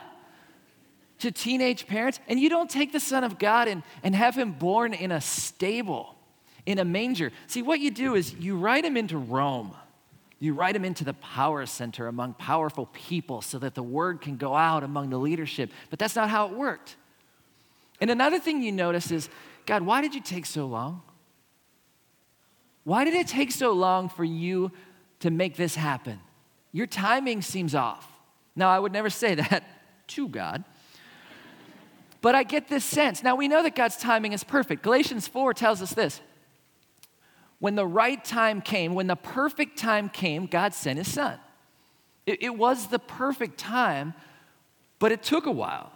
to 1.19 1.31
teenage 1.31 1.87
parents, 1.87 2.19
and 2.29 2.41
you 2.41 2.49
don't 2.49 2.69
take 2.69 2.93
the 2.93 3.01
Son 3.01 3.25
of 3.25 3.39
God 3.39 3.69
and, 3.69 3.83
and 4.03 4.15
have 4.15 4.37
him 4.37 4.53
born 4.53 4.95
in 4.95 5.13
a 5.13 5.21
stable, 5.21 6.17
in 6.67 6.79
a 6.79 6.85
manger. 6.85 7.31
See, 7.47 7.63
what 7.63 7.81
you 7.81 7.91
do 7.91 8.15
is 8.15 8.35
you 8.35 8.57
write 8.57 8.85
him 8.85 8.97
into 8.97 9.19
Rome. 9.19 9.75
You 10.39 10.55
write 10.55 10.75
him 10.75 10.85
into 10.85 11.05
the 11.05 11.15
power 11.15 11.65
center 11.67 12.09
among 12.09 12.35
powerful 12.35 12.87
people 12.87 13.43
so 13.43 13.61
that 13.61 13.77
the 13.77 13.83
word 13.83 14.21
can 14.21 14.37
go 14.37 14.57
out 14.57 14.83
among 14.83 15.11
the 15.11 15.19
leadership. 15.19 15.71
But 15.91 16.01
that's 16.01 16.17
not 16.17 16.29
how 16.29 16.49
it 16.49 16.55
worked. 16.55 16.97
And 18.03 18.11
another 18.11 18.41
thing 18.41 18.65
you 18.65 18.73
notice 18.73 19.13
is 19.13 19.29
God, 19.65 19.83
why 19.83 20.01
did 20.01 20.13
you 20.13 20.21
take 20.21 20.45
so 20.45 20.67
long? 20.67 21.03
Why 22.83 23.05
did 23.05 23.15
it 23.15 23.29
take 23.29 23.53
so 23.53 23.71
long 23.71 24.09
for 24.09 24.25
you 24.25 24.73
to 25.21 25.31
make 25.31 25.55
this 25.55 25.77
happen? 25.77 26.19
Your 26.73 26.89
timing 26.89 27.43
seems 27.43 27.77
off. 27.77 28.11
Now, 28.57 28.71
I 28.71 28.81
would 28.81 28.91
never 28.91 29.09
say 29.09 29.35
that 29.37 29.63
to 30.09 30.27
God. 30.27 30.65
But 32.23 32.35
I 32.35 32.43
get 32.43 32.67
this 32.67 32.85
sense. 32.85 33.23
Now 33.23 33.37
we 33.37 33.47
know 33.47 33.63
that 33.63 33.77
God's 33.77 33.97
timing 33.97 34.33
is 34.33 34.43
perfect. 34.43 34.83
Galatians 34.83 35.29
4 35.29 35.55
tells 35.55 35.81
us 35.81 35.95
this. 35.95 36.21
When 37.61 37.77
the 37.77 37.87
right 37.87 38.25
time 38.25 38.63
came, 38.63 38.97
when 38.97 39.07
the 39.07 39.15
perfect 39.15 39.79
time 39.79 40.09
came, 40.09 40.47
God 40.47 40.75
sent 40.75 40.99
his 40.99 41.13
son. 41.13 41.39
It, 42.27 42.43
it 42.43 42.57
was 42.57 42.89
the 42.89 42.99
perfect 42.99 43.59
time, 43.59 44.15
but 44.99 45.13
it 45.13 45.23
took 45.23 45.47
a 45.47 45.53
while. 45.53 45.93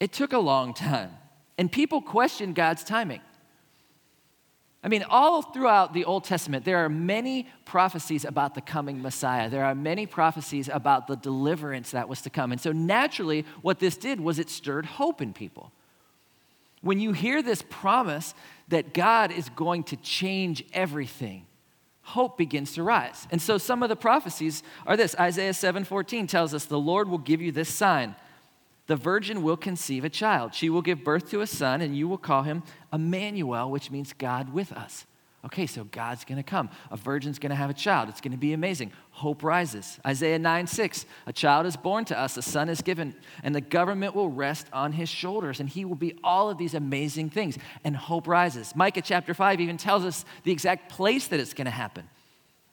It 0.00 0.12
took 0.12 0.32
a 0.32 0.38
long 0.38 0.74
time. 0.74 1.10
And 1.56 1.70
people 1.70 2.00
questioned 2.00 2.54
God's 2.54 2.84
timing. 2.84 3.20
I 4.82 4.86
mean, 4.88 5.04
all 5.10 5.42
throughout 5.42 5.92
the 5.92 6.04
Old 6.04 6.22
Testament, 6.22 6.64
there 6.64 6.78
are 6.78 6.88
many 6.88 7.48
prophecies 7.64 8.24
about 8.24 8.54
the 8.54 8.60
coming 8.60 9.02
Messiah. 9.02 9.50
There 9.50 9.64
are 9.64 9.74
many 9.74 10.06
prophecies 10.06 10.68
about 10.68 11.08
the 11.08 11.16
deliverance 11.16 11.90
that 11.90 12.08
was 12.08 12.22
to 12.22 12.30
come. 12.30 12.52
And 12.52 12.60
so, 12.60 12.70
naturally, 12.70 13.44
what 13.60 13.80
this 13.80 13.96
did 13.96 14.20
was 14.20 14.38
it 14.38 14.48
stirred 14.48 14.86
hope 14.86 15.20
in 15.20 15.32
people. 15.32 15.72
When 16.80 17.00
you 17.00 17.12
hear 17.12 17.42
this 17.42 17.62
promise 17.68 18.34
that 18.68 18.94
God 18.94 19.32
is 19.32 19.48
going 19.48 19.82
to 19.84 19.96
change 19.96 20.64
everything, 20.72 21.46
hope 22.02 22.38
begins 22.38 22.74
to 22.74 22.84
rise. 22.84 23.26
And 23.32 23.42
so, 23.42 23.58
some 23.58 23.82
of 23.82 23.88
the 23.88 23.96
prophecies 23.96 24.62
are 24.86 24.96
this 24.96 25.16
Isaiah 25.18 25.54
7:14 25.54 26.28
tells 26.28 26.54
us, 26.54 26.66
The 26.66 26.78
Lord 26.78 27.08
will 27.08 27.18
give 27.18 27.42
you 27.42 27.50
this 27.50 27.68
sign 27.68 28.14
the 28.88 28.96
virgin 28.96 29.42
will 29.42 29.56
conceive 29.56 30.04
a 30.04 30.10
child. 30.10 30.54
She 30.54 30.68
will 30.68 30.82
give 30.82 31.04
birth 31.04 31.30
to 31.30 31.42
a 31.42 31.46
son, 31.46 31.80
and 31.80 31.96
you 31.96 32.08
will 32.08 32.18
call 32.18 32.42
him 32.42 32.62
Emmanuel, 32.92 33.70
which 33.70 33.90
means 33.90 34.12
God 34.12 34.52
with 34.52 34.72
us. 34.72 35.06
Okay, 35.44 35.66
so 35.66 35.84
God's 35.84 36.24
gonna 36.24 36.42
come. 36.42 36.68
A 36.90 36.96
virgin's 36.96 37.38
gonna 37.38 37.54
have 37.54 37.70
a 37.70 37.74
child. 37.74 38.08
It's 38.08 38.20
gonna 38.20 38.36
be 38.36 38.54
amazing. 38.54 38.90
Hope 39.10 39.44
rises. 39.44 40.00
Isaiah 40.04 40.38
9 40.38 40.66
6, 40.66 41.06
a 41.26 41.32
child 41.32 41.66
is 41.66 41.76
born 41.76 42.04
to 42.06 42.18
us, 42.18 42.36
a 42.36 42.42
son 42.42 42.68
is 42.68 42.82
given, 42.82 43.14
and 43.44 43.54
the 43.54 43.60
government 43.60 44.16
will 44.16 44.30
rest 44.30 44.66
on 44.72 44.92
his 44.92 45.08
shoulders, 45.08 45.60
and 45.60 45.68
he 45.68 45.84
will 45.84 45.94
be 45.94 46.18
all 46.24 46.50
of 46.50 46.58
these 46.58 46.74
amazing 46.74 47.30
things. 47.30 47.56
And 47.84 47.94
hope 47.94 48.26
rises. 48.26 48.74
Micah 48.74 49.02
chapter 49.02 49.32
5 49.32 49.60
even 49.60 49.76
tells 49.76 50.04
us 50.04 50.24
the 50.42 50.50
exact 50.50 50.90
place 50.90 51.28
that 51.28 51.38
it's 51.38 51.54
gonna 51.54 51.70
happen. 51.70 52.08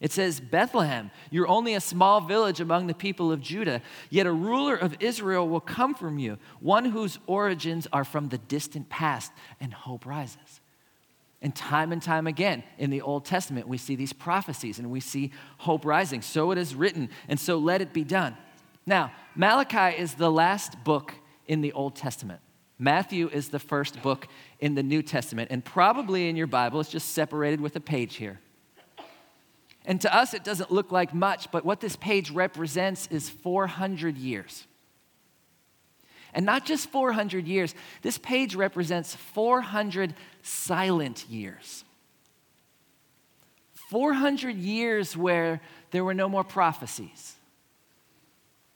It 0.06 0.12
says, 0.12 0.40
Bethlehem, 0.40 1.10
you're 1.32 1.48
only 1.48 1.74
a 1.74 1.82
small 1.82 2.22
village 2.22 2.60
among 2.60 2.86
the 2.86 2.94
people 2.94 3.32
of 3.32 3.42
Judah, 3.42 3.82
yet 4.12 4.28
a 4.28 4.32
ruler 4.32 4.76
of 4.76 4.96
Israel 5.00 5.50
will 5.50 5.60
come 5.60 5.96
from 5.96 6.20
you, 6.20 6.38
one 6.60 6.86
whose 6.86 7.18
origins 7.26 7.88
are 7.92 8.04
from 8.04 8.30
the 8.30 8.38
distant 8.38 8.88
past, 8.88 9.32
and 9.60 9.74
hope 9.74 10.06
rises. 10.06 10.62
And 11.42 11.56
time 11.56 11.92
and 11.92 12.04
time 12.04 12.28
again 12.28 12.64
in 12.78 12.92
the 12.92 13.02
Old 13.02 13.26
Testament, 13.26 13.68
we 13.68 13.80
see 13.80 13.96
these 13.96 14.14
prophecies 14.14 14.78
and 14.78 14.92
we 14.92 15.00
see 15.00 15.32
hope 15.58 15.84
rising. 15.84 16.22
So 16.22 16.52
it 16.52 16.60
is 16.60 16.76
written, 16.76 17.10
and 17.28 17.40
so 17.40 17.58
let 17.58 17.82
it 17.82 17.92
be 17.92 18.04
done. 18.04 18.38
Now, 18.86 19.12
Malachi 19.34 20.00
is 20.00 20.14
the 20.14 20.30
last 20.30 20.84
book 20.84 21.16
in 21.48 21.62
the 21.62 21.74
Old 21.74 21.96
Testament. 21.96 22.42
Matthew 22.78 23.28
is 23.30 23.50
the 23.50 23.58
first 23.58 24.00
book 24.04 24.28
in 24.60 24.76
the 24.76 24.84
New 24.84 25.02
Testament, 25.02 25.50
and 25.50 25.66
probably 25.66 26.30
in 26.30 26.36
your 26.36 26.46
Bible, 26.46 26.80
it's 26.80 26.92
just 26.92 27.14
separated 27.14 27.60
with 27.60 27.76
a 27.76 27.82
page 27.82 28.18
here. 28.18 28.40
And 29.86 30.02
to 30.02 30.14
us, 30.14 30.34
it 30.34 30.44
doesn't 30.44 30.72
look 30.72 30.92
like 30.92 31.14
much, 31.14 31.52
but 31.52 31.64
what 31.64 31.80
this 31.80 31.96
page 31.96 32.32
represents 32.32 33.08
is 33.08 33.30
400 33.30 34.18
years. 34.18 34.66
And 36.34 36.46
not 36.46 36.66
just 36.66 36.90
400 36.90 37.48
years, 37.48 37.74
this 38.02 38.18
page 38.18 38.56
represents 38.56 39.16
400 39.16 40.14
silent 40.42 41.26
years. 41.30 41.86
400 43.90 44.58
years 44.58 45.16
where 45.16 45.62
there 45.92 46.04
were 46.04 46.14
no 46.14 46.28
more 46.28 46.44
prophecies, 46.44 47.36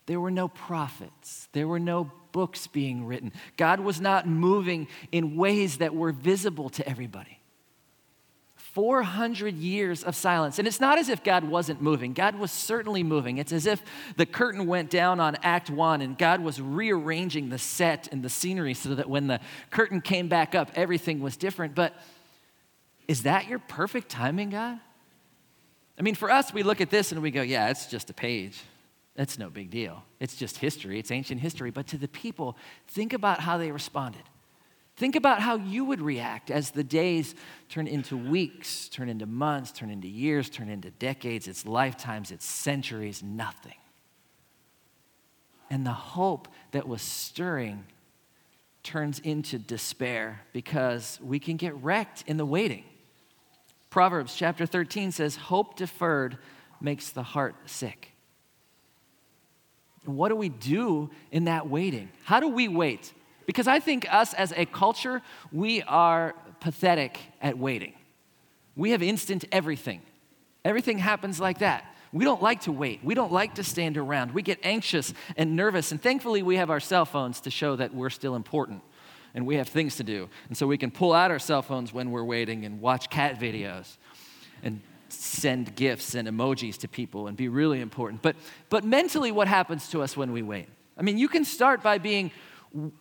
there 0.06 0.20
were 0.20 0.32
no 0.32 0.48
prophets, 0.48 1.50
there 1.52 1.68
were 1.68 1.80
no 1.80 2.12
books 2.32 2.68
being 2.68 3.06
written. 3.06 3.34
God 3.58 3.80
was 3.80 4.00
not 4.00 4.28
moving 4.28 4.88
in 5.12 5.36
ways 5.36 5.80
that 5.80 5.96
were 5.96 6.12
visible 6.12 6.70
to 6.70 6.88
everybody. 6.88 7.39
400 8.80 9.58
years 9.58 10.06
of 10.06 10.16
silence. 10.16 10.58
And 10.58 10.66
it's 10.66 10.80
not 10.80 10.98
as 10.98 11.10
if 11.10 11.22
God 11.22 11.44
wasn't 11.44 11.82
moving. 11.82 12.14
God 12.14 12.36
was 12.36 12.50
certainly 12.50 13.04
moving. 13.04 13.38
It's 13.38 13.52
as 13.52 13.66
if 13.66 13.84
the 14.16 14.26
curtain 14.26 14.68
went 14.68 14.90
down 14.90 15.20
on 15.20 15.36
Act 15.44 15.70
One 15.70 16.02
and 16.02 16.18
God 16.18 16.40
was 16.40 16.62
rearranging 16.62 17.50
the 17.50 17.58
set 17.58 18.08
and 18.10 18.24
the 18.24 18.30
scenery 18.30 18.74
so 18.74 18.96
that 18.96 19.10
when 19.10 19.28
the 19.28 19.42
curtain 19.70 20.00
came 20.00 20.30
back 20.30 20.56
up, 20.56 20.72
everything 20.76 21.20
was 21.20 21.36
different. 21.36 21.76
But 21.76 21.94
is 23.06 23.24
that 23.24 23.50
your 23.50 23.60
perfect 23.60 24.08
timing, 24.08 24.52
God? 24.52 24.80
I 25.98 26.02
mean, 26.02 26.16
for 26.16 26.32
us, 26.32 26.54
we 26.54 26.64
look 26.64 26.80
at 26.80 26.90
this 26.90 27.12
and 27.12 27.22
we 27.22 27.32
go, 27.32 27.42
yeah, 27.42 27.72
it's 27.72 27.88
just 27.88 28.10
a 28.10 28.14
page. 28.14 28.62
That's 29.14 29.38
no 29.38 29.50
big 29.50 29.72
deal. 29.72 30.06
It's 30.22 30.38
just 30.38 30.56
history, 30.56 31.00
it's 31.00 31.12
ancient 31.12 31.42
history. 31.42 31.70
But 31.70 31.88
to 31.88 31.98
the 31.98 32.08
people, 32.08 32.56
think 32.88 33.12
about 33.12 33.42
how 33.42 33.58
they 33.58 33.74
responded. 33.74 34.24
Think 35.00 35.16
about 35.16 35.40
how 35.40 35.56
you 35.56 35.86
would 35.86 36.02
react 36.02 36.52
as 36.52 36.72
the 36.72 36.84
days 36.84 37.34
turn 37.70 37.88
into 37.88 38.18
weeks, 38.18 38.90
turn 38.90 39.08
into 39.08 39.26
months, 39.26 39.72
turn 39.72 39.90
into 39.90 40.10
years, 40.10 40.50
turn 40.50 40.68
into 40.68 40.92
decades, 40.92 41.48
it's 41.48 41.66
lifetimes, 41.66 42.32
it's 42.32 42.46
centuries, 42.46 43.24
nothing. 43.24 43.78
And 45.70 45.86
the 45.86 45.94
hope 45.94 46.50
that 46.72 46.86
was 46.86 47.02
stirring 47.02 47.86
turns 48.84 49.20
into 49.20 49.58
despair 49.58 50.42
because 50.52 51.18
we 51.24 51.40
can 51.40 51.56
get 51.56 51.74
wrecked 51.82 52.26
in 52.28 52.36
the 52.36 52.46
waiting. 52.46 52.84
Proverbs 53.90 54.36
chapter 54.36 54.66
13 54.66 55.14
says, 55.14 55.38
Hope 55.38 55.78
deferred 55.78 56.38
makes 56.82 57.12
the 57.12 57.24
heart 57.24 57.56
sick. 57.68 58.12
What 60.04 60.28
do 60.28 60.36
we 60.36 60.50
do 60.50 61.10
in 61.32 61.46
that 61.46 61.70
waiting? 61.70 62.10
How 62.26 62.42
do 62.42 62.50
we 62.50 62.68
wait? 62.68 63.14
Because 63.50 63.68
I 63.68 63.80
think 63.80 64.06
us 64.14 64.36
as 64.36 64.54
a 64.56 64.68
culture, 64.68 65.24
we 65.52 65.82
are 65.82 66.36
pathetic 66.60 67.20
at 67.42 67.58
waiting. 67.58 67.94
We 68.76 68.92
have 68.92 69.02
instant 69.02 69.44
everything. 69.52 70.04
Everything 70.64 71.00
happens 71.00 71.40
like 71.40 71.58
that. 71.58 71.84
We 72.14 72.26
don't 72.26 72.44
like 72.44 72.62
to 72.62 72.72
wait. 72.72 73.00
We 73.04 73.16
don't 73.16 73.32
like 73.32 73.56
to 73.56 73.64
stand 73.64 73.98
around. 73.98 74.36
We 74.36 74.44
get 74.44 74.60
anxious 74.62 75.16
and 75.36 75.56
nervous. 75.56 75.92
And 75.92 76.00
thankfully, 76.00 76.44
we 76.44 76.58
have 76.58 76.70
our 76.70 76.80
cell 76.80 77.06
phones 77.06 77.42
to 77.42 77.50
show 77.50 77.76
that 77.78 77.92
we're 77.92 78.12
still 78.12 78.36
important 78.36 78.84
and 79.34 79.48
we 79.48 79.56
have 79.56 79.68
things 79.68 79.96
to 79.96 80.04
do. 80.04 80.30
And 80.50 80.56
so 80.56 80.68
we 80.68 80.78
can 80.78 80.92
pull 80.92 81.12
out 81.12 81.32
our 81.32 81.40
cell 81.40 81.64
phones 81.64 81.92
when 81.92 82.12
we're 82.12 82.24
waiting 82.24 82.66
and 82.66 82.80
watch 82.80 83.10
cat 83.10 83.40
videos 83.40 83.98
and 84.62 84.80
send 85.08 85.76
gifts 85.76 86.14
and 86.14 86.28
emojis 86.28 86.78
to 86.82 86.88
people 86.88 87.26
and 87.26 87.36
be 87.36 87.48
really 87.48 87.82
important. 87.82 88.22
But, 88.22 88.36
but 88.70 88.84
mentally, 88.84 89.32
what 89.32 89.48
happens 89.48 89.90
to 89.90 90.04
us 90.04 90.16
when 90.16 90.34
we 90.34 90.44
wait? 90.44 90.68
I 90.96 91.02
mean, 91.02 91.18
you 91.18 91.28
can 91.28 91.46
start 91.46 91.82
by 91.82 91.98
being 91.98 92.30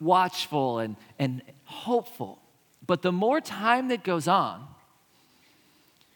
watchful 0.00 0.78
and, 0.78 0.96
and 1.18 1.42
hopeful. 1.64 2.40
But 2.86 3.02
the 3.02 3.12
more 3.12 3.40
time 3.40 3.88
that 3.88 4.02
goes 4.02 4.28
on, 4.28 4.66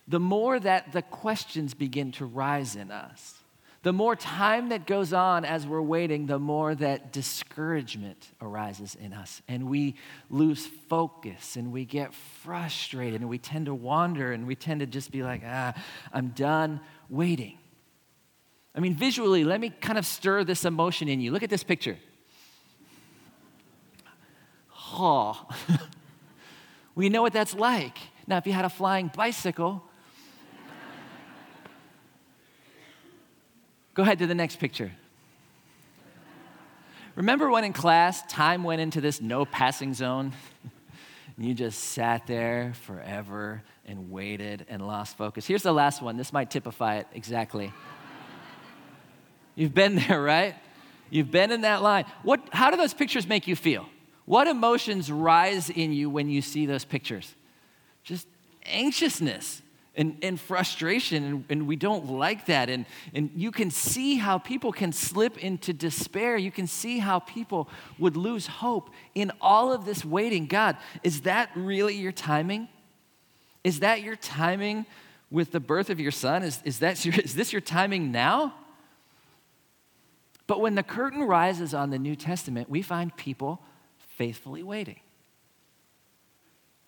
the 0.08 0.20
more 0.20 0.58
that 0.58 0.92
the 0.92 1.02
questions 1.02 1.74
begin 1.74 2.12
to 2.12 2.26
rise 2.26 2.76
in 2.76 2.90
us. 2.90 3.34
The 3.82 3.92
more 3.92 4.14
time 4.14 4.68
that 4.68 4.86
goes 4.86 5.12
on 5.12 5.44
as 5.44 5.66
we're 5.66 5.82
waiting, 5.82 6.26
the 6.26 6.38
more 6.38 6.72
that 6.76 7.12
discouragement 7.12 8.28
arises 8.40 8.94
in 8.94 9.12
us. 9.12 9.42
And 9.48 9.68
we 9.68 9.96
lose 10.30 10.68
focus 10.88 11.56
and 11.56 11.72
we 11.72 11.84
get 11.84 12.14
frustrated 12.14 13.20
and 13.20 13.28
we 13.28 13.38
tend 13.38 13.66
to 13.66 13.74
wander 13.74 14.32
and 14.32 14.46
we 14.46 14.54
tend 14.54 14.80
to 14.80 14.86
just 14.86 15.10
be 15.10 15.24
like, 15.24 15.42
ah, 15.44 15.74
I'm 16.12 16.28
done 16.28 16.80
waiting. 17.10 17.58
I 18.74 18.80
mean, 18.80 18.94
visually, 18.94 19.42
let 19.42 19.60
me 19.60 19.70
kind 19.80 19.98
of 19.98 20.06
stir 20.06 20.44
this 20.44 20.64
emotion 20.64 21.08
in 21.08 21.20
you. 21.20 21.32
Look 21.32 21.42
at 21.42 21.50
this 21.50 21.64
picture. 21.64 21.98
We 26.94 27.09
know 27.09 27.22
what 27.22 27.33
that's 27.33 27.55
like. 27.55 27.96
Now, 28.26 28.37
if 28.37 28.46
you 28.46 28.52
had 28.52 28.64
a 28.64 28.70
flying 28.70 29.11
bicycle, 29.14 29.83
go 33.94 34.02
ahead 34.02 34.18
to 34.18 34.26
the 34.26 34.35
next 34.35 34.57
picture. 34.57 34.92
Remember 37.14 37.50
when 37.50 37.64
in 37.64 37.72
class 37.72 38.22
time 38.26 38.62
went 38.64 38.81
into 38.81 39.00
this 39.00 39.20
no 39.20 39.44
passing 39.44 39.94
zone? 39.94 40.33
you 41.38 41.55
just 41.55 41.78
sat 41.78 42.26
there 42.26 42.72
forever 42.83 43.62
and 43.87 44.11
waited 44.11 44.66
and 44.68 44.87
lost 44.87 45.16
focus. 45.16 45.46
Here's 45.46 45.62
the 45.62 45.72
last 45.72 46.00
one. 46.02 46.16
This 46.16 46.33
might 46.33 46.50
typify 46.50 46.96
it 46.96 47.07
exactly. 47.14 47.72
You've 49.55 49.74
been 49.74 49.96
there, 49.96 50.22
right? 50.22 50.55
You've 51.11 51.31
been 51.31 51.50
in 51.50 51.62
that 51.62 51.83
line. 51.83 52.05
What, 52.22 52.40
how 52.52 52.70
do 52.70 52.76
those 52.76 52.94
pictures 52.94 53.26
make 53.26 53.46
you 53.46 53.57
feel? 53.57 53.87
What 54.24 54.46
emotions 54.46 55.11
rise 55.11 55.68
in 55.70 55.92
you 55.92 56.08
when 56.08 56.28
you 56.28 56.42
see 56.42 56.66
those 56.66 56.85
pictures? 56.85 57.35
Just 58.04 58.26
anxiousness 58.66 59.62
and, 59.94 60.16
and 60.22 60.40
frustration, 60.40 61.24
and, 61.24 61.44
and, 61.50 61.66
we 61.66 61.76
don't 61.76 62.06
like 62.06 62.46
that. 62.46 62.70
And, 62.70 62.87
and 63.12 63.30
you 63.35 63.50
can 63.50 63.70
see 63.70 64.16
how 64.16 64.38
people 64.38 64.72
can 64.72 64.90
slip 64.90 65.37
into 65.37 65.74
despair. 65.74 66.38
You 66.38 66.50
can 66.50 66.66
see 66.66 66.98
how 66.98 67.18
people 67.18 67.68
would 67.98 68.16
lose 68.16 68.46
hope 68.46 68.88
in 69.14 69.32
all 69.38 69.70
of 69.70 69.85
this 69.85 70.02
waiting. 70.02 70.46
God, 70.46 70.78
is 71.02 71.22
that 71.22 71.50
really 71.54 71.94
your 71.94 72.12
timing? 72.12 72.68
Is 73.64 73.80
that 73.80 74.00
your 74.02 74.16
timing 74.16 74.87
with 75.30 75.52
the 75.52 75.61
birth 75.61 75.90
of 75.90 76.00
your 76.00 76.11
son? 76.11 76.42
Is, 76.42 76.62
is, 76.64 76.78
that 76.78 77.04
your, 77.04 77.14
is 77.16 77.35
this 77.35 77.52
your 77.52 77.61
timing 77.61 78.12
now? 78.12 78.54
But 80.46 80.61
when 80.61 80.74
the 80.74 80.82
curtain 80.82 81.22
rises 81.22 81.74
on 81.74 81.90
the 81.90 81.98
New 81.98 82.16
Testament, 82.16 82.70
we 82.70 82.80
find 82.80 83.14
people 83.16 83.61
faithfully 84.22 84.62
waiting. 84.62 85.00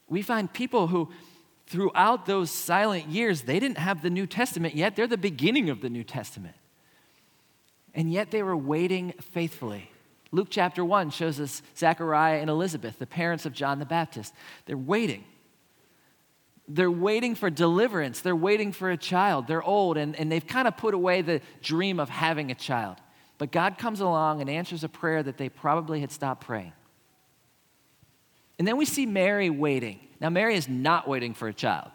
We 0.07 0.23
find 0.23 0.53
people 0.53 0.87
who, 0.87 1.11
throughout 1.67 2.27
those 2.27 2.49
silent 2.49 3.09
years, 3.09 3.43
they 3.43 3.59
didn't 3.59 3.79
have 3.79 4.03
the 4.03 4.11
New 4.11 4.25
Testament 4.25 4.77
yet. 4.77 4.95
They're 4.95 5.09
the 5.09 5.19
beginning 5.19 5.69
of 5.69 5.81
the 5.81 5.91
New 5.91 6.05
Testament. 6.05 6.55
And 7.93 8.13
yet 8.13 8.31
they 8.31 8.45
were 8.45 8.57
waiting 8.57 9.15
faithfully. 9.21 9.91
Luke 10.31 10.47
chapter 10.49 10.85
1 10.85 11.11
shows 11.11 11.41
us 11.41 11.61
Zechariah 11.77 12.41
and 12.41 12.49
Elizabeth, 12.49 13.01
the 13.01 13.07
parents 13.07 13.47
of 13.47 13.53
John 13.53 13.81
the 13.81 13.85
Baptist. 13.85 14.33
They're 14.67 14.77
waiting. 14.77 15.25
They're 16.69 16.89
waiting 16.89 17.35
for 17.35 17.51
deliverance. 17.51 18.21
They're 18.21 18.37
waiting 18.37 18.71
for 18.71 18.93
a 18.93 18.97
child. 18.97 19.49
They're 19.49 19.61
old 19.61 19.97
and, 19.97 20.15
and 20.15 20.31
they've 20.31 20.47
kind 20.47 20.69
of 20.69 20.77
put 20.77 20.95
away 20.95 21.21
the 21.21 21.41
dream 21.63 21.99
of 21.99 22.11
having 22.11 22.53
a 22.53 22.55
child. 22.55 22.99
But 23.39 23.51
God 23.51 23.77
comes 23.77 23.99
along 23.99 24.41
and 24.41 24.49
answers 24.49 24.85
a 24.85 24.89
prayer 24.89 25.21
that 25.21 25.37
they 25.37 25.49
probably 25.49 26.01
had 26.01 26.13
stopped 26.13 26.45
praying. 26.47 26.75
And 28.59 28.69
then 28.69 28.77
we 28.77 28.85
see 28.85 29.07
Mary 29.07 29.51
waiting. 29.51 30.01
Now, 30.21 30.31
Mary 30.31 30.55
is 30.55 30.69
not 30.69 31.09
waiting 31.09 31.35
for 31.35 31.49
a 31.49 31.55
child, 31.55 31.91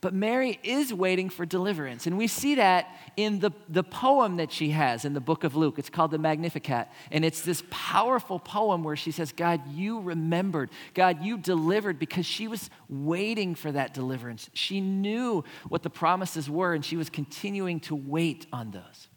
but 0.00 0.14
Mary 0.14 0.58
is 0.62 0.92
waiting 0.94 1.28
for 1.28 1.44
deliverance. 1.44 2.06
And 2.06 2.16
we 2.16 2.26
see 2.26 2.54
that 2.54 2.88
in 3.16 3.40
the, 3.40 3.50
the 3.68 3.84
poem 3.84 4.38
that 4.38 4.50
she 4.50 4.70
has 4.70 5.04
in 5.04 5.12
the 5.12 5.20
book 5.20 5.44
of 5.44 5.54
Luke. 5.54 5.78
It's 5.78 5.90
called 5.90 6.10
the 6.10 6.18
Magnificat. 6.18 6.88
And 7.12 7.22
it's 7.22 7.42
this 7.42 7.62
powerful 7.70 8.38
poem 8.38 8.82
where 8.82 8.96
she 8.96 9.10
says, 9.10 9.32
God, 9.32 9.60
you 9.70 10.00
remembered. 10.00 10.70
God, 10.94 11.22
you 11.22 11.36
delivered 11.36 11.98
because 11.98 12.24
she 12.24 12.48
was 12.48 12.70
waiting 12.88 13.54
for 13.54 13.70
that 13.70 13.92
deliverance. 13.92 14.48
She 14.54 14.80
knew 14.80 15.44
what 15.68 15.82
the 15.82 15.90
promises 15.90 16.48
were, 16.48 16.72
and 16.72 16.82
she 16.82 16.96
was 16.96 17.10
continuing 17.10 17.80
to 17.80 17.94
wait 17.94 18.46
on 18.52 18.70
those. 18.70 19.08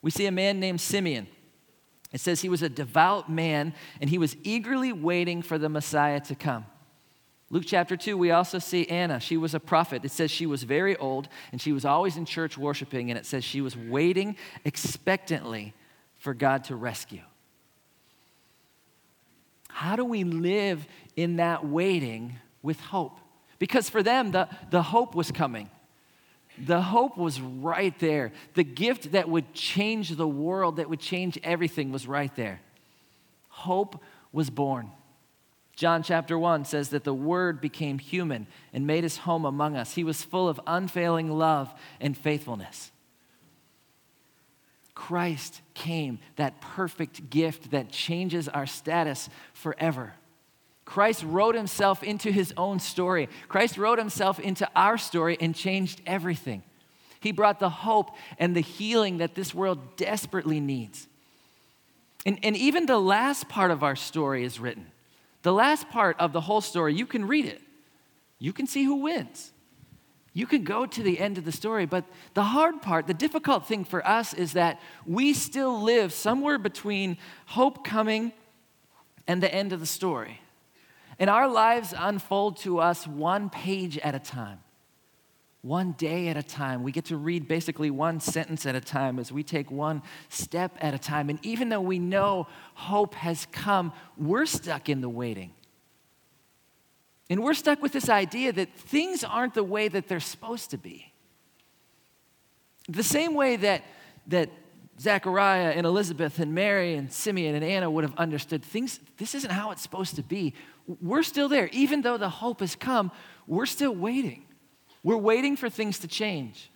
We 0.00 0.10
see 0.10 0.24
a 0.24 0.32
man 0.32 0.58
named 0.58 0.80
Simeon. 0.80 1.28
It 2.12 2.20
says 2.20 2.42
he 2.42 2.48
was 2.48 2.62
a 2.62 2.68
devout 2.68 3.30
man 3.30 3.74
and 4.00 4.10
he 4.10 4.18
was 4.18 4.36
eagerly 4.42 4.92
waiting 4.92 5.42
for 5.42 5.58
the 5.58 5.68
Messiah 5.68 6.20
to 6.20 6.34
come. 6.34 6.66
Luke 7.52 7.64
chapter 7.66 7.98
2, 7.98 8.16
we 8.16 8.30
also 8.30 8.58
see 8.58 8.86
Anna. 8.88 9.20
She 9.20 9.36
was 9.36 9.54
a 9.54 9.60
prophet. 9.60 10.06
It 10.06 10.10
says 10.10 10.30
she 10.30 10.46
was 10.46 10.62
very 10.62 10.96
old 10.96 11.28
and 11.52 11.60
she 11.60 11.72
was 11.72 11.84
always 11.84 12.16
in 12.16 12.24
church 12.24 12.56
worshiping, 12.56 13.10
and 13.10 13.18
it 13.18 13.26
says 13.26 13.44
she 13.44 13.60
was 13.60 13.76
waiting 13.76 14.36
expectantly 14.64 15.74
for 16.18 16.32
God 16.32 16.64
to 16.64 16.76
rescue. 16.76 17.20
How 19.68 19.96
do 19.96 20.04
we 20.04 20.24
live 20.24 20.86
in 21.14 21.36
that 21.36 21.66
waiting 21.66 22.36
with 22.62 22.80
hope? 22.80 23.18
Because 23.58 23.90
for 23.90 24.02
them, 24.02 24.30
the, 24.30 24.48
the 24.70 24.82
hope 24.82 25.14
was 25.14 25.30
coming. 25.30 25.68
The 26.64 26.80
hope 26.80 27.18
was 27.18 27.40
right 27.40 27.98
there. 27.98 28.32
The 28.54 28.62
gift 28.62 29.12
that 29.12 29.28
would 29.28 29.52
change 29.52 30.10
the 30.10 30.28
world, 30.28 30.76
that 30.76 30.88
would 30.88 31.00
change 31.00 31.38
everything, 31.42 31.90
was 31.90 32.06
right 32.06 32.34
there. 32.36 32.60
Hope 33.48 34.00
was 34.32 34.48
born. 34.48 34.92
John 35.74 36.04
chapter 36.04 36.38
1 36.38 36.64
says 36.64 36.90
that 36.90 37.02
the 37.02 37.14
Word 37.14 37.60
became 37.60 37.98
human 37.98 38.46
and 38.72 38.86
made 38.86 39.02
his 39.02 39.18
home 39.18 39.44
among 39.44 39.76
us. 39.76 39.94
He 39.94 40.04
was 40.04 40.22
full 40.22 40.48
of 40.48 40.60
unfailing 40.66 41.30
love 41.30 41.74
and 42.00 42.16
faithfulness. 42.16 42.92
Christ 44.94 45.62
came, 45.74 46.20
that 46.36 46.60
perfect 46.60 47.28
gift 47.28 47.72
that 47.72 47.90
changes 47.90 48.48
our 48.48 48.66
status 48.66 49.28
forever. 49.52 50.12
Christ 50.84 51.22
wrote 51.24 51.54
himself 51.54 52.02
into 52.02 52.30
his 52.30 52.52
own 52.56 52.78
story. 52.78 53.28
Christ 53.48 53.78
wrote 53.78 53.98
himself 53.98 54.40
into 54.40 54.68
our 54.74 54.98
story 54.98 55.36
and 55.40 55.54
changed 55.54 56.02
everything. 56.06 56.62
He 57.20 57.30
brought 57.32 57.60
the 57.60 57.70
hope 57.70 58.10
and 58.38 58.54
the 58.54 58.60
healing 58.60 59.18
that 59.18 59.34
this 59.34 59.54
world 59.54 59.96
desperately 59.96 60.58
needs. 60.58 61.06
And, 62.26 62.38
and 62.42 62.56
even 62.56 62.86
the 62.86 62.98
last 62.98 63.48
part 63.48 63.70
of 63.70 63.82
our 63.82 63.96
story 63.96 64.44
is 64.44 64.58
written. 64.58 64.86
The 65.42 65.52
last 65.52 65.88
part 65.88 66.16
of 66.18 66.32
the 66.32 66.40
whole 66.40 66.60
story, 66.60 66.94
you 66.94 67.06
can 67.06 67.26
read 67.26 67.46
it. 67.46 67.60
You 68.38 68.52
can 68.52 68.66
see 68.66 68.84
who 68.84 68.96
wins. 68.96 69.52
You 70.34 70.46
can 70.46 70.64
go 70.64 70.86
to 70.86 71.02
the 71.02 71.18
end 71.20 71.38
of 71.38 71.44
the 71.44 71.52
story, 71.52 71.84
but 71.84 72.04
the 72.34 72.42
hard 72.42 72.80
part, 72.80 73.06
the 73.06 73.14
difficult 73.14 73.66
thing 73.66 73.84
for 73.84 74.06
us 74.06 74.32
is 74.34 74.54
that 74.54 74.80
we 75.06 75.32
still 75.32 75.80
live 75.82 76.12
somewhere 76.12 76.58
between 76.58 77.18
hope 77.46 77.84
coming 77.84 78.32
and 79.28 79.42
the 79.42 79.52
end 79.52 79.72
of 79.72 79.80
the 79.80 79.86
story. 79.86 80.41
And 81.18 81.28
our 81.28 81.48
lives 81.48 81.94
unfold 81.96 82.56
to 82.58 82.78
us 82.78 83.06
one 83.06 83.50
page 83.50 83.98
at 83.98 84.14
a 84.14 84.18
time, 84.18 84.60
one 85.60 85.92
day 85.92 86.28
at 86.28 86.36
a 86.36 86.42
time. 86.42 86.82
We 86.82 86.92
get 86.92 87.06
to 87.06 87.16
read 87.16 87.46
basically 87.46 87.90
one 87.90 88.20
sentence 88.20 88.66
at 88.66 88.74
a 88.74 88.80
time 88.80 89.18
as 89.18 89.30
we 89.30 89.42
take 89.42 89.70
one 89.70 90.02
step 90.28 90.76
at 90.80 90.94
a 90.94 90.98
time. 90.98 91.28
And 91.28 91.38
even 91.44 91.68
though 91.68 91.80
we 91.80 91.98
know 91.98 92.46
hope 92.74 93.14
has 93.14 93.46
come, 93.52 93.92
we're 94.16 94.46
stuck 94.46 94.88
in 94.88 95.00
the 95.00 95.08
waiting. 95.08 95.52
And 97.30 97.42
we're 97.42 97.54
stuck 97.54 97.80
with 97.80 97.92
this 97.92 98.08
idea 98.08 98.52
that 98.52 98.74
things 98.76 99.24
aren't 99.24 99.54
the 99.54 99.64
way 99.64 99.88
that 99.88 100.08
they're 100.08 100.20
supposed 100.20 100.70
to 100.70 100.78
be. 100.78 101.12
The 102.88 103.02
same 103.02 103.34
way 103.34 103.56
that, 103.56 103.84
that 104.26 104.50
Zechariah 105.00 105.70
and 105.70 105.86
Elizabeth 105.86 106.38
and 106.38 106.54
Mary 106.54 106.94
and 106.94 107.12
Simeon 107.12 107.54
and 107.54 107.64
Anna 107.64 107.90
would 107.90 108.04
have 108.04 108.14
understood 108.16 108.62
things, 108.62 109.00
this 109.16 109.34
isn't 109.34 109.50
how 109.50 109.70
it's 109.70 109.82
supposed 109.82 110.16
to 110.16 110.22
be. 110.22 110.54
We're 110.86 111.22
still 111.22 111.48
there. 111.48 111.68
Even 111.72 112.02
though 112.02 112.16
the 112.16 112.28
hope 112.28 112.60
has 112.60 112.74
come, 112.74 113.10
we're 113.46 113.66
still 113.66 113.94
waiting. 113.94 114.44
We're 115.02 115.16
waiting 115.16 115.56
for 115.56 115.68
things 115.68 116.00
to 116.00 116.08
change. 116.08 116.70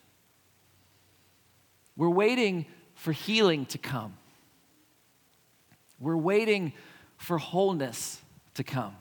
We're 1.97 2.11
waiting 2.11 2.67
for 2.95 3.13
healing 3.13 3.67
to 3.67 3.79
come. 3.79 4.15
We're 5.99 6.17
waiting 6.17 6.73
for 7.17 7.39
wholeness 7.39 8.21
to 8.55 8.65
come. 8.65 8.95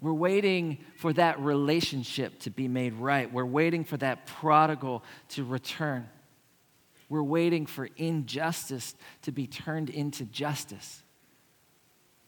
We're 0.00 0.12
waiting 0.12 0.78
for 0.96 1.12
that 1.12 1.38
relationship 1.38 2.40
to 2.40 2.50
be 2.50 2.66
made 2.66 2.94
right. 2.94 3.32
We're 3.32 3.46
waiting 3.46 3.84
for 3.84 3.96
that 3.98 4.26
prodigal 4.26 5.04
to 5.30 5.44
return. 5.44 6.08
We're 7.08 7.22
waiting 7.22 7.66
for 7.66 7.88
injustice 7.96 8.96
to 9.22 9.32
be 9.32 9.46
turned 9.46 9.90
into 9.90 10.24
justice. 10.24 11.02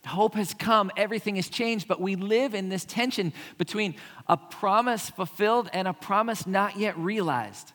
Hope 0.07 0.35
has 0.35 0.55
come, 0.55 0.91
everything 0.97 1.37
has 1.37 1.49
changed, 1.49 1.89
but 1.89 2.01
we 2.01 2.17
live 2.17 2.55
in 2.55 2.69
this 2.69 2.85
tension 2.85 3.33
between 3.59 3.95
a 4.29 4.37
promise 4.37 5.11
fulfilled 5.11 5.71
and 5.73 5.89
a 5.89 5.93
promise 5.93 6.47
not 6.47 6.79
yet 6.79 6.97
realized. 6.99 7.73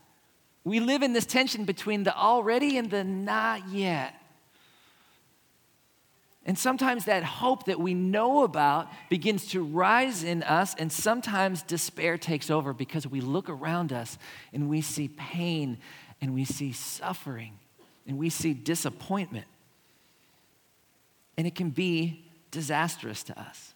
We 0.64 0.80
live 0.80 1.02
in 1.02 1.14
this 1.14 1.26
tension 1.26 1.66
between 1.66 2.04
the 2.04 2.16
already 2.16 2.78
and 2.78 2.92
the 2.92 3.04
not 3.04 3.70
yet. 3.70 4.14
And 6.46 6.58
sometimes 6.58 7.06
that 7.06 7.24
hope 7.24 7.66
that 7.66 7.80
we 7.80 7.94
know 7.94 8.44
about 8.44 8.88
begins 9.10 9.48
to 9.52 9.64
rise 9.64 10.24
in 10.24 10.42
us, 10.44 10.74
and 10.76 10.92
sometimes 10.92 11.62
despair 11.64 12.18
takes 12.18 12.50
over 12.50 12.74
because 12.74 13.06
we 13.06 13.22
look 13.22 13.50
around 13.50 13.94
us 13.94 14.18
and 14.54 14.70
we 14.70 14.82
see 14.82 15.10
pain 15.10 15.78
and 16.22 16.34
we 16.34 16.46
see 16.46 16.72
suffering 16.72 17.54
and 18.08 18.18
we 18.18 18.30
see 18.30 18.54
disappointment. 18.54 19.46
And 21.40 21.48
it 21.48 21.56
can 21.56 21.70
be 21.70 22.26
disastrous 22.52 23.24
to 23.24 23.40
us. 23.40 23.74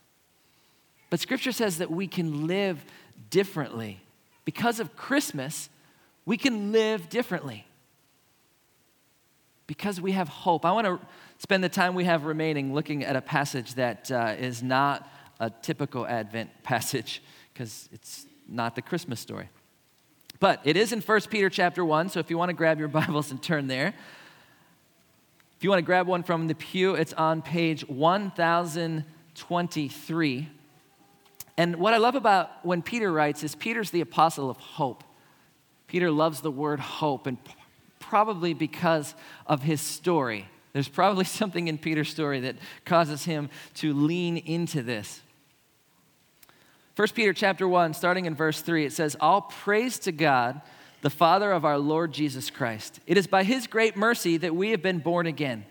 But 1.10 1.22
scripture 1.22 1.54
says 1.54 1.78
that 1.78 1.90
we 1.90 2.08
can 2.08 2.46
live 2.46 2.84
differently. 3.30 4.02
Because 4.44 4.82
of 4.82 4.98
Christmas, 4.98 5.70
we 6.26 6.36
can 6.36 6.74
live 6.74 7.08
differently. 7.08 7.66
Because 9.66 10.02
we 10.02 10.12
have 10.12 10.28
hope. 10.28 10.66
I 10.66 10.74
want 10.74 10.88
to 10.88 11.00
spend 11.38 11.64
the 11.64 11.70
time 11.70 11.96
we 11.96 12.04
have 12.04 12.26
remaining 12.26 12.74
looking 12.74 13.06
at 13.06 13.16
a 13.16 13.22
passage 13.22 13.76
that 13.76 14.12
uh, 14.12 14.36
is 14.38 14.62
not 14.62 15.10
a 15.40 15.50
typical 15.50 16.06
Advent 16.06 16.50
passage 16.64 17.24
because 17.54 17.88
it's 17.94 18.26
not 18.46 18.76
the 18.76 18.82
Christmas 18.82 19.22
story. 19.22 19.48
But 20.42 20.60
it 20.66 20.76
is 20.76 20.92
in 20.92 21.00
1 21.00 21.22
Peter 21.30 21.50
chapter 21.50 21.86
1, 21.86 22.10
so 22.10 22.20
if 22.20 22.30
you 22.30 22.38
want 22.38 22.50
to 22.50 22.54
grab 22.54 22.78
your 22.78 22.88
Bibles 22.90 23.32
and 23.32 23.42
turn 23.42 23.68
there. 23.68 23.94
If 25.64 25.66
you 25.66 25.70
want 25.70 25.80
to 25.80 25.86
grab 25.86 26.08
one 26.08 26.24
from 26.24 26.48
the 26.48 26.56
pew, 26.56 26.96
it's 26.96 27.14
on 27.14 27.42
page 27.42 27.88
1023. 27.88 30.50
And 31.56 31.78
what 31.78 31.94
I 31.94 31.98
love 32.00 32.16
about 32.16 32.66
when 32.66 32.82
Peter 32.82 33.10
writes 33.10 33.46
is 33.46 33.56
Peter's 33.56 33.90
the 33.90 34.02
apostle 34.02 34.50
of 34.50 34.58
hope. 34.58 35.06
Peter 35.88 36.12
loves 36.12 36.42
the 36.42 36.52
word 36.52 36.82
hope, 36.82 37.28
and 37.28 37.38
probably 37.98 38.54
because 38.54 39.16
of 39.48 39.64
his 39.64 39.80
story. 39.80 40.50
There's 40.74 40.90
probably 40.90 41.24
something 41.40 41.70
in 41.70 41.78
Peter's 41.78 42.10
story 42.10 42.42
that 42.42 42.58
causes 42.84 43.24
him 43.24 43.50
to 43.76 43.94
lean 43.94 44.36
into 44.36 44.84
this. 44.84 45.22
1 46.98 47.08
Peter 47.16 47.32
chapter 47.32 47.70
1, 47.70 47.94
starting 47.94 48.26
in 48.26 48.36
verse 48.36 48.60
3, 48.60 48.86
it 48.86 48.92
says, 48.92 49.16
All 49.22 49.44
praise 49.44 49.98
to 50.00 50.12
God, 50.12 50.60
the 51.04 51.10
Father 51.10 51.52
of 51.52 51.66
our 51.66 51.78
Lord 51.78 52.14
Jesus 52.14 52.50
Christ. 52.50 53.02
It 53.06 53.18
is 53.18 53.28
by 53.28 53.44
his 53.44 53.68
great 53.68 53.98
mercy 53.98 54.38
that 54.38 54.56
we 54.56 54.72
have 54.72 54.82
been 54.82 55.00
born 55.00 55.28
again. 55.28 55.66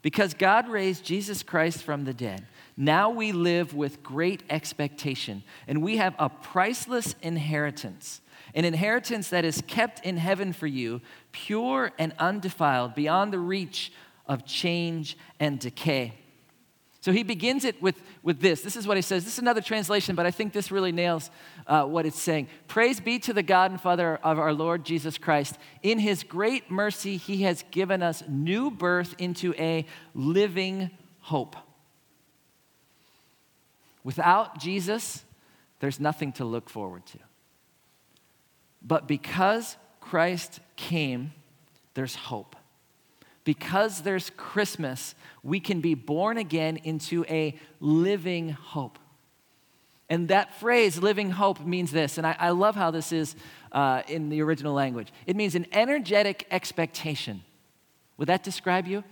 Because 0.00 0.32
God 0.32 0.66
raised 0.66 1.04
Jesus 1.04 1.42
Christ 1.42 1.82
from 1.82 2.04
the 2.04 2.14
dead, 2.14 2.46
now 2.74 3.10
we 3.10 3.32
live 3.32 3.74
with 3.74 4.02
great 4.02 4.42
expectation, 4.48 5.44
and 5.68 5.82
we 5.82 5.98
have 5.98 6.14
a 6.18 6.28
priceless 6.28 7.14
inheritance 7.22 8.20
an 8.54 8.64
inheritance 8.66 9.30
that 9.30 9.46
is 9.46 9.62
kept 9.66 10.04
in 10.04 10.18
heaven 10.18 10.52
for 10.52 10.66
you, 10.66 11.00
pure 11.30 11.90
and 11.98 12.12
undefiled, 12.18 12.94
beyond 12.94 13.32
the 13.32 13.38
reach 13.38 13.92
of 14.26 14.44
change 14.44 15.16
and 15.40 15.58
decay. 15.58 16.12
So 17.02 17.10
he 17.10 17.24
begins 17.24 17.64
it 17.64 17.82
with, 17.82 18.00
with 18.22 18.40
this. 18.40 18.62
This 18.62 18.76
is 18.76 18.86
what 18.86 18.96
he 18.96 19.02
says. 19.02 19.24
This 19.24 19.32
is 19.34 19.38
another 19.40 19.60
translation, 19.60 20.14
but 20.14 20.24
I 20.24 20.30
think 20.30 20.52
this 20.52 20.70
really 20.70 20.92
nails 20.92 21.32
uh, 21.66 21.82
what 21.82 22.06
it's 22.06 22.20
saying. 22.20 22.46
Praise 22.68 23.00
be 23.00 23.18
to 23.18 23.32
the 23.32 23.42
God 23.42 23.72
and 23.72 23.80
Father 23.80 24.20
of 24.22 24.38
our 24.38 24.52
Lord 24.52 24.84
Jesus 24.84 25.18
Christ. 25.18 25.58
In 25.82 25.98
his 25.98 26.22
great 26.22 26.70
mercy, 26.70 27.16
he 27.16 27.42
has 27.42 27.64
given 27.72 28.04
us 28.04 28.22
new 28.28 28.70
birth 28.70 29.16
into 29.18 29.52
a 29.58 29.84
living 30.14 30.92
hope. 31.18 31.56
Without 34.04 34.60
Jesus, 34.60 35.24
there's 35.80 35.98
nothing 35.98 36.30
to 36.34 36.44
look 36.44 36.70
forward 36.70 37.04
to. 37.06 37.18
But 38.80 39.08
because 39.08 39.76
Christ 40.00 40.60
came, 40.76 41.32
there's 41.94 42.14
hope 42.14 42.54
because 43.44 44.02
there's 44.02 44.30
Christmas, 44.30 45.14
we 45.42 45.60
can 45.60 45.80
be 45.80 45.94
born 45.94 46.38
again 46.38 46.76
into 46.78 47.24
a 47.28 47.58
living 47.80 48.50
hope. 48.50 48.98
And 50.08 50.28
that 50.28 50.54
phrase, 50.60 50.98
living 50.98 51.30
hope, 51.30 51.64
means 51.64 51.90
this. 51.90 52.18
And 52.18 52.26
I, 52.26 52.36
I 52.38 52.50
love 52.50 52.74
how 52.74 52.90
this 52.90 53.12
is 53.12 53.34
uh, 53.72 54.02
in 54.08 54.28
the 54.28 54.42
original 54.42 54.74
language. 54.74 55.08
It 55.26 55.36
means 55.36 55.54
an 55.54 55.66
energetic 55.72 56.46
expectation. 56.50 57.42
Would 58.18 58.28
that 58.28 58.42
describe 58.42 58.86
you? 58.86 59.04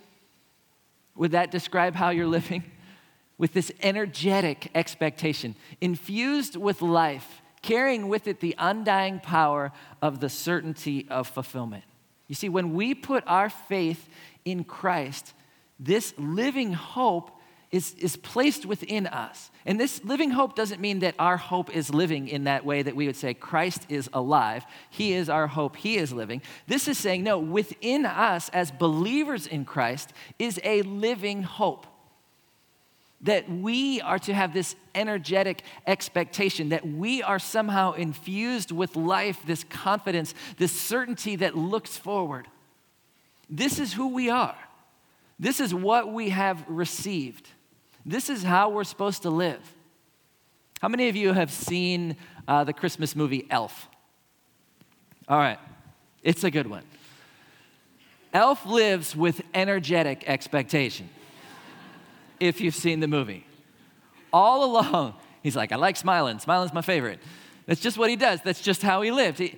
Would 1.16 1.32
that 1.32 1.50
describe 1.50 1.94
how 1.94 2.10
you're 2.10 2.26
living? 2.26 2.64
With 3.38 3.54
this 3.54 3.72
energetic 3.82 4.70
expectation, 4.74 5.56
infused 5.80 6.56
with 6.56 6.82
life, 6.82 7.40
carrying 7.62 8.08
with 8.08 8.28
it 8.28 8.40
the 8.40 8.54
undying 8.58 9.20
power 9.20 9.72
of 10.02 10.20
the 10.20 10.28
certainty 10.28 11.06
of 11.08 11.26
fulfillment. 11.26 11.84
You 12.30 12.36
see, 12.36 12.48
when 12.48 12.74
we 12.74 12.94
put 12.94 13.24
our 13.26 13.50
faith 13.50 14.08
in 14.44 14.62
Christ, 14.62 15.34
this 15.80 16.14
living 16.16 16.72
hope 16.74 17.32
is, 17.72 17.94
is 17.94 18.16
placed 18.16 18.64
within 18.64 19.08
us. 19.08 19.50
And 19.66 19.80
this 19.80 20.04
living 20.04 20.30
hope 20.30 20.54
doesn't 20.54 20.80
mean 20.80 21.00
that 21.00 21.16
our 21.18 21.36
hope 21.36 21.74
is 21.74 21.92
living 21.92 22.28
in 22.28 22.44
that 22.44 22.64
way 22.64 22.82
that 22.82 22.94
we 22.94 23.08
would 23.08 23.16
say 23.16 23.34
Christ 23.34 23.84
is 23.88 24.08
alive. 24.12 24.64
He 24.90 25.12
is 25.12 25.28
our 25.28 25.48
hope. 25.48 25.74
He 25.74 25.96
is 25.96 26.12
living. 26.12 26.40
This 26.68 26.86
is 26.86 26.98
saying, 26.98 27.24
no, 27.24 27.36
within 27.36 28.06
us 28.06 28.48
as 28.50 28.70
believers 28.70 29.48
in 29.48 29.64
Christ 29.64 30.12
is 30.38 30.60
a 30.62 30.82
living 30.82 31.42
hope. 31.42 31.84
That 33.22 33.50
we 33.50 34.00
are 34.00 34.18
to 34.20 34.32
have 34.32 34.54
this 34.54 34.76
energetic 34.94 35.62
expectation, 35.86 36.70
that 36.70 36.86
we 36.86 37.22
are 37.22 37.38
somehow 37.38 37.92
infused 37.92 38.72
with 38.72 38.96
life, 38.96 39.40
this 39.44 39.64
confidence, 39.64 40.34
this 40.56 40.72
certainty 40.72 41.36
that 41.36 41.56
looks 41.56 41.96
forward. 41.96 42.48
This 43.50 43.78
is 43.78 43.92
who 43.92 44.08
we 44.08 44.30
are. 44.30 44.56
This 45.38 45.60
is 45.60 45.74
what 45.74 46.12
we 46.12 46.30
have 46.30 46.64
received. 46.68 47.48
This 48.06 48.30
is 48.30 48.42
how 48.42 48.70
we're 48.70 48.84
supposed 48.84 49.22
to 49.22 49.30
live. 49.30 49.60
How 50.80 50.88
many 50.88 51.08
of 51.08 51.16
you 51.16 51.34
have 51.34 51.50
seen 51.50 52.16
uh, 52.48 52.64
the 52.64 52.72
Christmas 52.72 53.14
movie 53.14 53.46
Elf? 53.50 53.88
All 55.28 55.38
right, 55.38 55.58
it's 56.22 56.42
a 56.42 56.50
good 56.50 56.66
one. 56.66 56.82
Elf 58.32 58.64
lives 58.64 59.14
with 59.14 59.42
energetic 59.52 60.24
expectation, 60.26 61.08
if 62.40 62.60
you've 62.60 62.74
seen 62.74 63.00
the 63.00 63.08
movie. 63.08 63.46
All 64.32 64.64
along, 64.64 65.14
he's 65.42 65.56
like, 65.56 65.72
I 65.72 65.76
like 65.76 65.96
smiling. 65.96 66.38
Smiling's 66.38 66.72
my 66.72 66.82
favorite. 66.82 67.20
That's 67.66 67.80
just 67.80 67.98
what 67.98 68.10
he 68.10 68.16
does. 68.16 68.40
That's 68.42 68.60
just 68.60 68.82
how 68.82 69.02
he 69.02 69.10
lived. 69.10 69.38
He, 69.38 69.56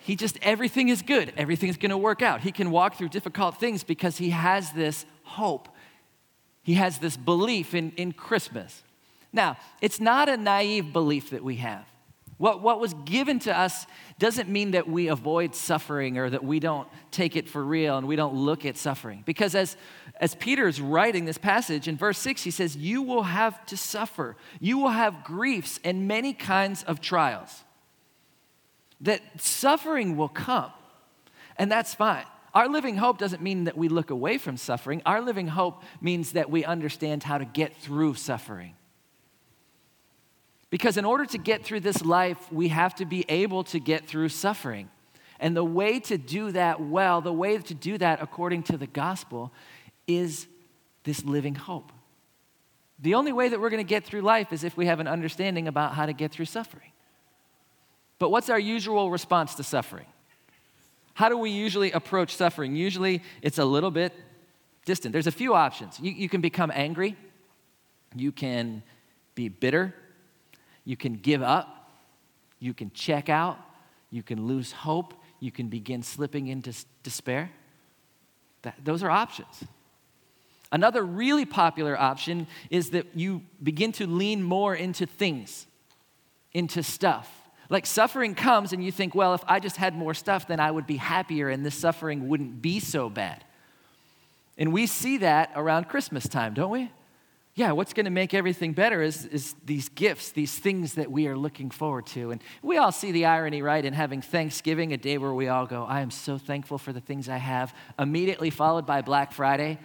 he 0.00 0.16
just, 0.16 0.38
everything 0.42 0.88
is 0.88 1.02
good. 1.02 1.32
Everything's 1.36 1.76
gonna 1.76 1.98
work 1.98 2.22
out. 2.22 2.40
He 2.40 2.52
can 2.52 2.70
walk 2.70 2.96
through 2.96 3.10
difficult 3.10 3.60
things 3.60 3.84
because 3.84 4.16
he 4.16 4.30
has 4.30 4.72
this 4.72 5.04
hope 5.22 5.68
he 6.66 6.74
has 6.74 6.98
this 6.98 7.16
belief 7.16 7.74
in, 7.74 7.92
in 7.92 8.10
Christmas. 8.10 8.82
Now, 9.32 9.56
it's 9.80 10.00
not 10.00 10.28
a 10.28 10.36
naive 10.36 10.92
belief 10.92 11.30
that 11.30 11.44
we 11.44 11.56
have. 11.56 11.84
What, 12.38 12.60
what 12.60 12.80
was 12.80 12.92
given 13.04 13.38
to 13.40 13.56
us 13.56 13.86
doesn't 14.18 14.48
mean 14.48 14.72
that 14.72 14.88
we 14.88 15.06
avoid 15.06 15.54
suffering 15.54 16.18
or 16.18 16.28
that 16.28 16.42
we 16.42 16.58
don't 16.58 16.88
take 17.12 17.36
it 17.36 17.48
for 17.48 17.64
real 17.64 17.98
and 17.98 18.08
we 18.08 18.16
don't 18.16 18.34
look 18.34 18.66
at 18.66 18.76
suffering. 18.76 19.22
Because 19.24 19.54
as, 19.54 19.76
as 20.18 20.34
Peter's 20.34 20.80
writing 20.80 21.26
this 21.26 21.38
passage 21.38 21.88
in 21.88 21.96
verse 21.96 22.18
6, 22.18 22.42
he 22.42 22.50
says, 22.50 22.76
You 22.76 23.02
will 23.02 23.24
have 23.24 23.64
to 23.66 23.76
suffer, 23.76 24.36
you 24.60 24.78
will 24.78 24.90
have 24.90 25.24
griefs 25.24 25.78
and 25.84 26.08
many 26.08 26.32
kinds 26.32 26.82
of 26.84 27.00
trials. 27.00 27.64
That 29.00 29.20
suffering 29.38 30.16
will 30.16 30.30
come, 30.30 30.72
and 31.58 31.70
that's 31.70 31.94
fine. 31.94 32.24
Our 32.54 32.68
living 32.68 32.96
hope 32.96 33.18
doesn't 33.18 33.42
mean 33.42 33.64
that 33.64 33.76
we 33.76 33.88
look 33.88 34.08
away 34.08 34.38
from 34.38 34.56
suffering. 34.56 35.02
Our 35.04 35.20
living 35.20 35.48
hope 35.48 35.82
means 36.00 36.32
that 36.32 36.50
we 36.50 36.64
understand 36.64 37.22
how 37.22 37.36
to 37.36 37.44
get 37.44 37.76
through 37.76 38.14
suffering. 38.14 38.74
Because 40.70 40.96
in 40.96 41.04
order 41.04 41.26
to 41.26 41.38
get 41.38 41.64
through 41.64 41.80
this 41.80 42.02
life, 42.02 42.50
we 42.50 42.68
have 42.68 42.94
to 42.94 43.04
be 43.04 43.26
able 43.28 43.64
to 43.64 43.78
get 43.78 44.06
through 44.06 44.30
suffering. 44.30 44.88
And 45.38 45.54
the 45.54 45.64
way 45.64 46.00
to 46.00 46.16
do 46.16 46.50
that 46.52 46.80
well, 46.80 47.20
the 47.20 47.32
way 47.32 47.58
to 47.58 47.74
do 47.74 47.98
that 47.98 48.22
according 48.22 48.62
to 48.64 48.78
the 48.78 48.86
gospel, 48.86 49.52
is 50.06 50.46
this 51.04 51.24
living 51.24 51.54
hope. 51.54 51.92
The 52.98 53.14
only 53.14 53.32
way 53.32 53.48
that 53.48 53.60
we're 53.60 53.70
going 53.70 53.84
to 53.84 53.88
get 53.88 54.04
through 54.04 54.22
life 54.22 54.52
is 54.52 54.64
if 54.64 54.76
we 54.76 54.86
have 54.86 55.00
an 55.00 55.06
understanding 55.06 55.68
about 55.68 55.94
how 55.94 56.06
to 56.06 56.12
get 56.12 56.32
through 56.32 56.46
suffering. 56.46 56.92
But 58.18 58.30
what's 58.30 58.48
our 58.48 58.58
usual 58.58 59.10
response 59.10 59.54
to 59.56 59.62
suffering? 59.62 60.06
How 61.14 61.28
do 61.28 61.36
we 61.36 61.50
usually 61.50 61.92
approach 61.92 62.34
suffering? 62.34 62.74
Usually 62.76 63.22
it's 63.42 63.58
a 63.58 63.64
little 63.64 63.90
bit 63.90 64.12
distant. 64.84 65.12
There's 65.12 65.26
a 65.26 65.32
few 65.32 65.54
options. 65.54 65.98
You, 66.00 66.12
you 66.12 66.28
can 66.28 66.40
become 66.40 66.70
angry, 66.74 67.16
you 68.14 68.32
can 68.32 68.82
be 69.34 69.48
bitter, 69.48 69.94
you 70.84 70.96
can 70.96 71.14
give 71.14 71.42
up, 71.42 71.90
you 72.58 72.72
can 72.72 72.90
check 72.92 73.28
out, 73.28 73.58
you 74.10 74.22
can 74.22 74.46
lose 74.46 74.72
hope, 74.72 75.14
you 75.40 75.50
can 75.50 75.68
begin 75.68 76.02
slipping 76.02 76.46
into 76.46 76.72
despair. 77.02 77.50
That, 78.62 78.76
those 78.82 79.02
are 79.02 79.10
options. 79.10 79.64
Another 80.72 81.04
really 81.04 81.44
popular 81.44 81.98
option 81.98 82.46
is 82.70 82.90
that 82.90 83.06
you 83.14 83.42
begin 83.62 83.92
to 83.92 84.06
lean 84.06 84.42
more 84.42 84.74
into 84.74 85.06
things, 85.06 85.66
into 86.52 86.82
stuff. 86.82 87.30
Like 87.68 87.86
suffering 87.86 88.34
comes 88.34 88.72
and 88.72 88.84
you 88.84 88.92
think, 88.92 89.14
well, 89.14 89.34
if 89.34 89.42
I 89.46 89.60
just 89.60 89.76
had 89.76 89.94
more 89.94 90.14
stuff, 90.14 90.46
then 90.48 90.60
I 90.60 90.70
would 90.70 90.86
be 90.86 90.96
happier 90.96 91.48
and 91.48 91.64
this 91.64 91.74
suffering 91.74 92.28
wouldn't 92.28 92.62
be 92.62 92.80
so 92.80 93.08
bad. 93.08 93.44
And 94.58 94.72
we 94.72 94.86
see 94.86 95.18
that 95.18 95.52
around 95.54 95.88
Christmas 95.88 96.28
time, 96.28 96.54
don't 96.54 96.70
we? 96.70 96.90
Yeah, 97.54 97.72
what's 97.72 97.94
going 97.94 98.04
to 98.04 98.10
make 98.10 98.34
everything 98.34 98.74
better 98.74 99.00
is, 99.00 99.24
is 99.26 99.54
these 99.64 99.88
gifts, 99.88 100.30
these 100.30 100.58
things 100.58 100.94
that 100.94 101.10
we 101.10 101.26
are 101.26 101.36
looking 101.36 101.70
forward 101.70 102.06
to. 102.08 102.30
And 102.30 102.42
we 102.62 102.76
all 102.76 102.92
see 102.92 103.12
the 103.12 103.24
irony, 103.24 103.62
right, 103.62 103.82
in 103.82 103.94
having 103.94 104.20
Thanksgiving, 104.20 104.92
a 104.92 104.98
day 104.98 105.16
where 105.16 105.32
we 105.32 105.48
all 105.48 105.64
go, 105.64 105.84
I 105.84 106.00
am 106.00 106.10
so 106.10 106.36
thankful 106.36 106.76
for 106.76 106.92
the 106.92 107.00
things 107.00 107.30
I 107.30 107.38
have, 107.38 107.74
immediately 107.98 108.50
followed 108.50 108.84
by 108.84 109.00
Black 109.00 109.32
Friday, 109.32 109.78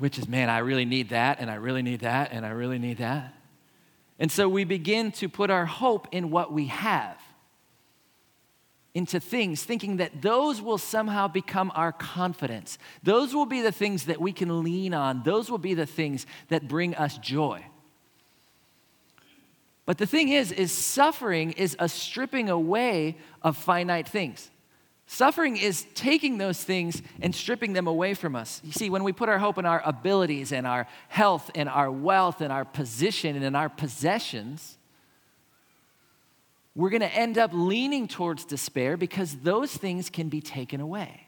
which 0.00 0.18
is, 0.18 0.26
man, 0.26 0.48
I 0.48 0.58
really 0.58 0.84
need 0.84 1.10
that, 1.10 1.38
and 1.40 1.50
I 1.50 1.54
really 1.54 1.82
need 1.82 2.00
that, 2.00 2.32
and 2.32 2.44
I 2.44 2.50
really 2.50 2.78
need 2.78 2.98
that. 2.98 3.34
And 4.18 4.32
so 4.32 4.48
we 4.48 4.64
begin 4.64 5.12
to 5.12 5.28
put 5.28 5.50
our 5.50 5.66
hope 5.66 6.08
in 6.10 6.30
what 6.30 6.52
we 6.52 6.66
have, 6.66 7.16
into 8.94 9.20
things, 9.20 9.62
thinking 9.62 9.98
that 9.98 10.20
those 10.20 10.60
will 10.60 10.78
somehow 10.78 11.28
become 11.28 11.70
our 11.74 11.92
confidence. 11.92 12.78
Those 13.02 13.34
will 13.34 13.46
be 13.46 13.60
the 13.60 13.72
things 13.72 14.06
that 14.06 14.20
we 14.20 14.32
can 14.32 14.64
lean 14.64 14.94
on, 14.94 15.22
those 15.22 15.50
will 15.50 15.58
be 15.58 15.74
the 15.74 15.86
things 15.86 16.26
that 16.48 16.66
bring 16.66 16.94
us 16.96 17.16
joy. 17.18 17.64
But 19.86 19.98
the 19.98 20.06
thing 20.06 20.28
is, 20.28 20.52
is 20.52 20.70
suffering 20.72 21.52
is 21.52 21.76
a 21.78 21.88
stripping 21.88 22.48
away 22.48 23.16
of 23.42 23.56
finite 23.56 24.08
things. 24.08 24.50
Suffering 25.12 25.56
is 25.56 25.86
taking 25.96 26.38
those 26.38 26.62
things 26.62 27.02
and 27.20 27.34
stripping 27.34 27.72
them 27.72 27.88
away 27.88 28.14
from 28.14 28.36
us. 28.36 28.60
You 28.62 28.70
see, 28.70 28.90
when 28.90 29.02
we 29.02 29.12
put 29.12 29.28
our 29.28 29.40
hope 29.40 29.58
in 29.58 29.66
our 29.66 29.82
abilities 29.84 30.52
and 30.52 30.68
our 30.68 30.86
health 31.08 31.50
and 31.56 31.68
our 31.68 31.90
wealth 31.90 32.40
and 32.40 32.52
our 32.52 32.64
position 32.64 33.34
and 33.34 33.44
in 33.44 33.56
our 33.56 33.68
possessions, 33.68 34.78
we're 36.76 36.90
going 36.90 37.00
to 37.00 37.12
end 37.12 37.38
up 37.38 37.50
leaning 37.52 38.06
towards 38.06 38.44
despair 38.44 38.96
because 38.96 39.34
those 39.38 39.76
things 39.76 40.10
can 40.10 40.28
be 40.28 40.40
taken 40.40 40.80
away. 40.80 41.26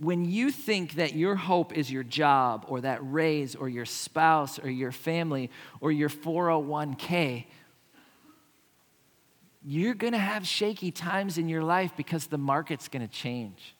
When 0.00 0.24
you 0.24 0.50
think 0.50 0.94
that 0.94 1.14
your 1.14 1.36
hope 1.36 1.72
is 1.72 1.88
your 1.88 2.02
job 2.02 2.64
or 2.66 2.80
that 2.80 2.98
raise 3.00 3.54
or 3.54 3.68
your 3.68 3.86
spouse 3.86 4.58
or 4.58 4.68
your 4.68 4.90
family 4.90 5.52
or 5.80 5.92
your 5.92 6.08
401k, 6.08 7.44
you're 9.62 9.94
going 9.94 10.12
to 10.12 10.18
have 10.18 10.46
shaky 10.46 10.90
times 10.90 11.38
in 11.38 11.48
your 11.48 11.62
life 11.62 11.92
because 11.96 12.26
the 12.26 12.38
market's 12.38 12.88
going 12.88 13.06
to 13.06 13.12
change. 13.12 13.74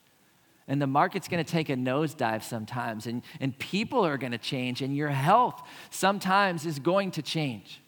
And 0.67 0.83
the 0.83 0.87
market's 0.87 1.29
going 1.29 1.43
to 1.43 1.51
take 1.51 1.71
a 1.71 1.77
nosedive 1.77 2.43
sometimes, 2.43 3.07
and, 3.07 3.23
and 3.41 3.59
people 3.59 4.05
are 4.05 4.19
going 4.19 4.33
to 4.33 4.39
change, 4.39 4.83
and 4.83 4.95
your 4.95 5.09
health 5.09 5.63
sometimes 5.91 6.67
is 6.67 6.79
going 6.79 7.11
to 7.13 7.23
change. 7.23 7.81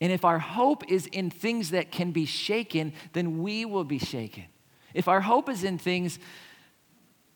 And 0.00 0.12
if 0.12 0.24
our 0.24 0.38
hope 0.38 0.88
is 0.88 1.06
in 1.06 1.30
things 1.30 1.70
that 1.70 1.90
can 1.90 2.12
be 2.12 2.24
shaken, 2.24 2.92
then 3.14 3.42
we 3.42 3.64
will 3.64 3.84
be 3.84 3.98
shaken. 3.98 4.44
If 4.92 5.08
our 5.08 5.20
hope 5.20 5.48
is 5.48 5.64
in 5.64 5.78
things 5.78 6.20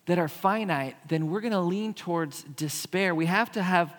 that 0.05 0.17
are 0.17 0.29
finite, 0.29 0.95
then 1.09 1.29
we're 1.29 1.41
going 1.41 1.51
to 1.51 1.59
lean 1.59 1.93
towards 1.93 2.43
despair. 2.43 3.13
We 3.13 3.25
have 3.25 3.51
to 3.51 3.61
have 3.61 3.93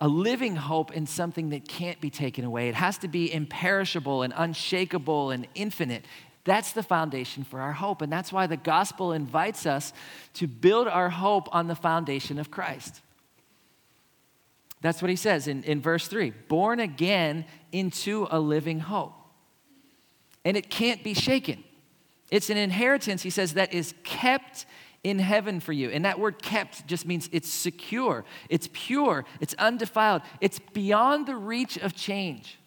a 0.00 0.08
living 0.08 0.56
hope 0.56 0.92
in 0.92 1.06
something 1.06 1.50
that 1.50 1.68
can't 1.68 2.00
be 2.00 2.10
taken 2.10 2.44
away. 2.44 2.68
It 2.68 2.74
has 2.74 2.98
to 2.98 3.08
be 3.08 3.32
imperishable 3.32 4.22
and 4.22 4.32
unshakable 4.36 5.30
and 5.30 5.46
infinite. 5.54 6.04
That's 6.44 6.72
the 6.72 6.82
foundation 6.82 7.44
for 7.44 7.60
our 7.60 7.72
hope. 7.72 8.02
And 8.02 8.12
that's 8.12 8.32
why 8.32 8.46
the 8.46 8.56
gospel 8.56 9.12
invites 9.12 9.66
us 9.66 9.92
to 10.34 10.46
build 10.46 10.88
our 10.88 11.08
hope 11.08 11.48
on 11.54 11.68
the 11.68 11.74
foundation 11.74 12.38
of 12.38 12.50
Christ. 12.50 13.00
That's 14.82 15.00
what 15.00 15.08
he 15.10 15.16
says 15.16 15.48
in, 15.48 15.62
in 15.64 15.80
verse 15.80 16.08
3 16.08 16.32
born 16.48 16.80
again 16.80 17.46
into 17.72 18.26
a 18.30 18.38
living 18.38 18.80
hope. 18.80 19.14
And 20.44 20.58
it 20.58 20.68
can't 20.68 21.02
be 21.02 21.14
shaken. 21.14 21.64
It's 22.30 22.50
an 22.50 22.56
inheritance, 22.56 23.22
he 23.22 23.30
says, 23.30 23.54
that 23.54 23.72
is 23.72 23.94
kept 24.02 24.66
in 25.04 25.18
heaven 25.18 25.60
for 25.60 25.72
you. 25.72 25.90
And 25.90 26.04
that 26.04 26.18
word 26.18 26.42
kept 26.42 26.86
just 26.86 27.06
means 27.06 27.28
it's 27.30 27.48
secure, 27.48 28.24
it's 28.48 28.68
pure, 28.72 29.24
it's 29.40 29.54
undefiled, 29.54 30.22
it's 30.40 30.58
beyond 30.58 31.26
the 31.26 31.36
reach 31.36 31.76
of 31.76 31.94
change. 31.94 32.58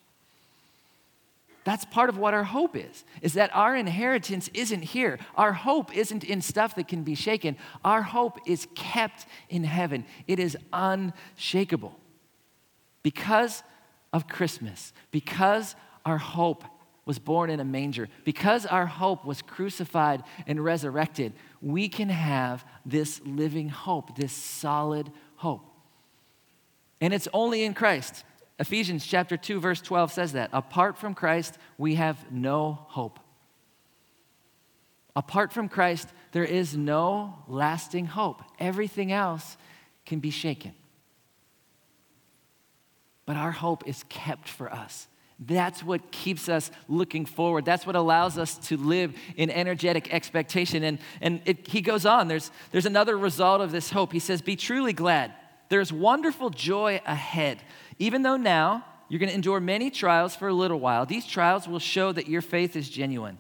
That's 1.66 1.84
part 1.84 2.08
of 2.08 2.18
what 2.18 2.34
our 2.34 2.46
hope 2.46 2.78
is, 2.78 3.04
is 3.22 3.34
that 3.34 3.54
our 3.54 3.76
inheritance 3.76 4.50
isn't 4.54 4.84
here. 4.84 5.20
Our 5.36 5.52
hope 5.52 5.94
isn't 5.94 6.24
in 6.24 6.42
stuff 6.42 6.76
that 6.76 6.88
can 6.88 7.04
be 7.04 7.14
shaken. 7.14 7.58
Our 7.84 8.04
hope 8.04 8.40
is 8.48 8.70
kept 8.74 9.26
in 9.50 9.66
heaven. 9.66 10.06
It 10.28 10.40
is 10.40 10.56
unshakable. 10.72 12.00
Because 13.04 13.64
of 14.14 14.30
Christmas, 14.30 14.94
because 15.12 15.76
our 16.06 16.18
hope 16.18 16.64
was 17.08 17.18
born 17.18 17.50
in 17.50 17.60
a 17.60 17.66
manger, 17.66 18.10
because 18.26 18.66
our 18.66 18.86
hope 18.86 19.26
was 19.26 19.42
crucified 19.42 20.22
and 20.46 20.64
resurrected, 20.64 21.34
we 21.62 21.88
can 21.88 22.10
have 22.10 22.66
this 22.86 23.22
living 23.26 23.70
hope, 23.70 24.16
this 24.18 24.34
solid 24.34 25.10
hope. 25.38 25.66
And 27.00 27.14
it's 27.14 27.28
only 27.34 27.64
in 27.64 27.74
Christ. 27.74 28.26
Ephesians 28.60 29.06
chapter 29.06 29.38
2 29.38 29.60
verse 29.60 29.82
12 29.82 30.12
says 30.12 30.34
that. 30.34 30.50
Apart 30.52 30.98
from 30.98 31.14
Christ, 31.14 31.58
we 31.78 31.96
have 31.96 32.32
no 32.32 32.78
hope. 32.90 33.20
Apart 35.16 35.52
from 35.52 35.70
Christ, 35.70 36.10
there 36.32 36.44
is 36.44 36.76
no 36.76 37.40
lasting 37.48 38.06
hope. 38.06 38.44
Everything 38.60 39.12
else 39.12 39.58
can 40.06 40.20
be 40.20 40.30
shaken. 40.30 40.74
But 43.26 43.36
our 43.36 43.52
hope 43.52 43.88
is 43.88 44.04
kept 44.10 44.48
for 44.48 44.72
us. 44.72 45.08
That's 45.40 45.84
what 45.84 46.12
keeps 46.12 46.50
us 46.50 46.72
looking 46.88 47.26
forward. 47.26 47.64
That's 47.64 47.86
what 47.86 47.96
allows 47.96 48.40
us 48.40 48.58
to 48.70 48.78
live 48.78 49.16
in 49.36 49.52
energetic 49.52 50.12
expectation. 50.12 50.84
And, 50.84 50.98
and 51.22 51.42
it, 51.46 51.68
he 51.68 51.82
goes 51.82 52.06
on, 52.06 52.28
there's, 52.28 52.50
there's 52.72 52.88
another 52.88 53.16
result 53.18 53.62
of 53.62 53.72
this 53.72 53.92
hope. 53.92 54.12
He 54.12 54.20
says, 54.20 54.42
Be 54.42 54.56
truly 54.56 54.94
glad. 54.94 55.34
There's 55.70 55.94
wonderful 55.94 56.50
joy 56.50 57.02
ahead. 57.06 57.60
Even 58.00 58.24
though 58.24 58.38
now 58.38 58.84
you're 59.10 59.20
going 59.20 59.30
to 59.30 59.36
endure 59.36 59.60
many 59.60 59.92
trials 59.92 60.36
for 60.36 60.48
a 60.48 60.54
little 60.54 60.80
while, 60.80 61.06
these 61.06 61.28
trials 61.28 61.68
will 61.68 61.80
show 61.80 62.12
that 62.12 62.28
your 62.28 62.42
faith 62.42 62.76
is 62.76 62.90
genuine. 62.90 63.38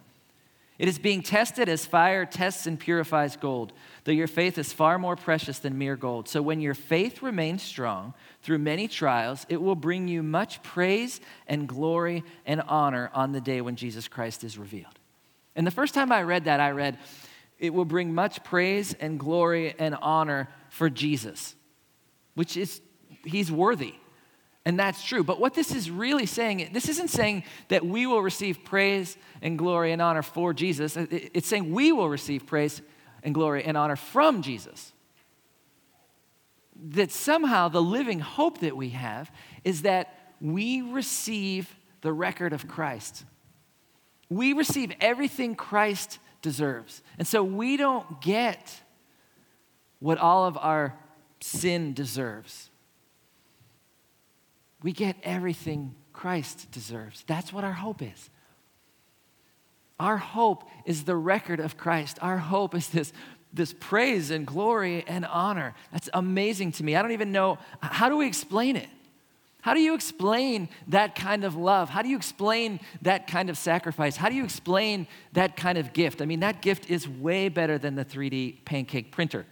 It 0.77 0.87
is 0.87 0.99
being 0.99 1.23
tested 1.23 1.67
as 1.69 1.85
fire 1.87 2.25
tests 2.25 2.67
and 2.67 2.79
purifies 2.79 3.35
gold, 3.35 3.73
though 4.07 4.13
your 4.13 4.27
faith 4.27 4.57
is 4.57 4.71
far 4.71 4.97
more 4.97 5.17
precious 5.17 5.59
than 5.59 5.77
mere 5.77 5.97
gold. 5.97 6.29
So 6.29 6.41
when 6.41 6.61
your 6.61 6.73
faith 6.73 7.21
remains 7.21 7.61
strong 7.61 8.13
through 8.41 8.59
many 8.59 8.87
trials, 8.87 9.45
it 9.49 9.61
will 9.61 9.75
bring 9.75 10.07
you 10.07 10.23
much 10.23 10.63
praise 10.63 11.19
and 11.45 11.67
glory 11.67 12.23
and 12.45 12.61
honor 12.61 13.11
on 13.13 13.33
the 13.33 13.41
day 13.41 13.59
when 13.59 13.75
Jesus 13.75 14.07
Christ 14.07 14.45
is 14.45 14.57
revealed. 14.57 14.97
And 15.57 15.67
the 15.67 15.71
first 15.71 15.93
time 15.93 16.13
I 16.13 16.21
read 16.21 16.45
that, 16.45 16.61
I 16.61 16.71
read, 16.71 16.97
it 17.59 17.73
will 17.73 17.83
bring 17.83 18.15
much 18.15 18.45
praise 18.45 18.93
and 18.93 19.19
glory 19.19 19.75
and 19.77 19.93
honor 20.01 20.47
for 20.69 20.89
Jesus, 20.89 21.53
which 22.33 22.55
is, 22.55 22.79
he's 23.25 23.51
worthy. 23.51 23.95
And 24.63 24.79
that's 24.79 25.03
true. 25.03 25.25
But 25.25 25.41
what 25.41 25.53
this 25.53 25.75
is 25.75 25.91
really 25.91 26.27
saying, 26.27 26.69
this 26.71 26.87
isn't 26.87 27.09
saying 27.09 27.43
that 27.67 27.85
we 27.85 28.07
will 28.07 28.21
receive 28.21 28.63
praise 28.63 29.17
and 29.41 29.57
glory 29.57 29.91
and 29.91 30.01
honor 30.01 30.21
for 30.21 30.53
Jesus. 30.53 30.95
It's 30.95 31.49
saying 31.49 31.73
we 31.73 31.91
will 31.91 32.07
receive 32.07 32.45
praise 32.45 32.81
and 33.27 33.35
glory 33.35 33.63
and 33.63 33.75
honor 33.75 33.97
from 33.97 34.41
Jesus. 34.41 34.93
That 36.75 37.11
somehow 37.11 37.67
the 37.67 37.81
living 37.81 38.21
hope 38.21 38.61
that 38.61 38.75
we 38.75 38.89
have 38.89 39.29
is 39.63 39.81
that 39.83 40.33
we 40.39 40.81
receive 40.81 41.75
the 42.01 42.13
record 42.13 42.53
of 42.53 42.67
Christ. 42.67 43.25
We 44.29 44.53
receive 44.53 44.93
everything 45.01 45.55
Christ 45.55 46.19
deserves. 46.41 47.03
And 47.19 47.27
so 47.27 47.43
we 47.43 47.77
don't 47.77 48.21
get 48.21 48.81
what 49.99 50.17
all 50.17 50.45
of 50.45 50.57
our 50.57 50.95
sin 51.39 51.93
deserves 51.93 52.69
we 54.83 54.91
get 54.91 55.15
everything 55.23 55.95
Christ 56.13 56.69
deserves. 56.71 57.23
That's 57.27 57.51
what 57.51 57.63
our 57.63 57.73
hope 57.73 58.01
is. 58.01 58.29
Our 59.99 60.17
hope 60.17 60.69
is 60.85 61.03
the 61.03 61.15
record 61.15 61.59
of 61.59 61.77
Christ. 61.77 62.19
Our 62.21 62.37
hope 62.37 62.75
is 62.75 62.89
this, 62.89 63.13
this 63.53 63.73
praise 63.73 64.29
and 64.29 64.45
glory 64.45 65.03
and 65.07 65.25
honor. 65.25 65.73
That's 65.91 66.09
amazing 66.13 66.73
to 66.73 66.83
me. 66.83 66.95
I 66.95 67.01
don't 67.01 67.11
even 67.11 67.31
know 67.31 67.57
how 67.81 68.09
do 68.09 68.17
we 68.17 68.27
explain 68.27 68.75
it? 68.75 68.89
How 69.61 69.73
do 69.73 69.81
you 69.81 69.95
explain 69.95 70.69
that 70.87 71.15
kind 71.15 71.43
of 71.43 71.55
love? 71.55 71.89
How 71.89 72.01
do 72.01 72.09
you 72.09 72.15
explain 72.15 72.79
that 73.01 73.27
kind 73.27 73.49
of 73.49 73.57
sacrifice? 73.57 74.15
How 74.15 74.29
do 74.29 74.35
you 74.35 74.45
explain 74.45 75.07
that 75.33 75.57
kind 75.57 75.77
of 75.77 75.91
gift? 75.93 76.21
I 76.21 76.25
mean, 76.25 76.39
that 76.39 76.61
gift 76.61 76.89
is 76.89 77.05
way 77.07 77.49
better 77.49 77.77
than 77.77 77.95
the 77.95 78.05
3D 78.05 78.63
pancake 78.63 79.11
printer. 79.11 79.45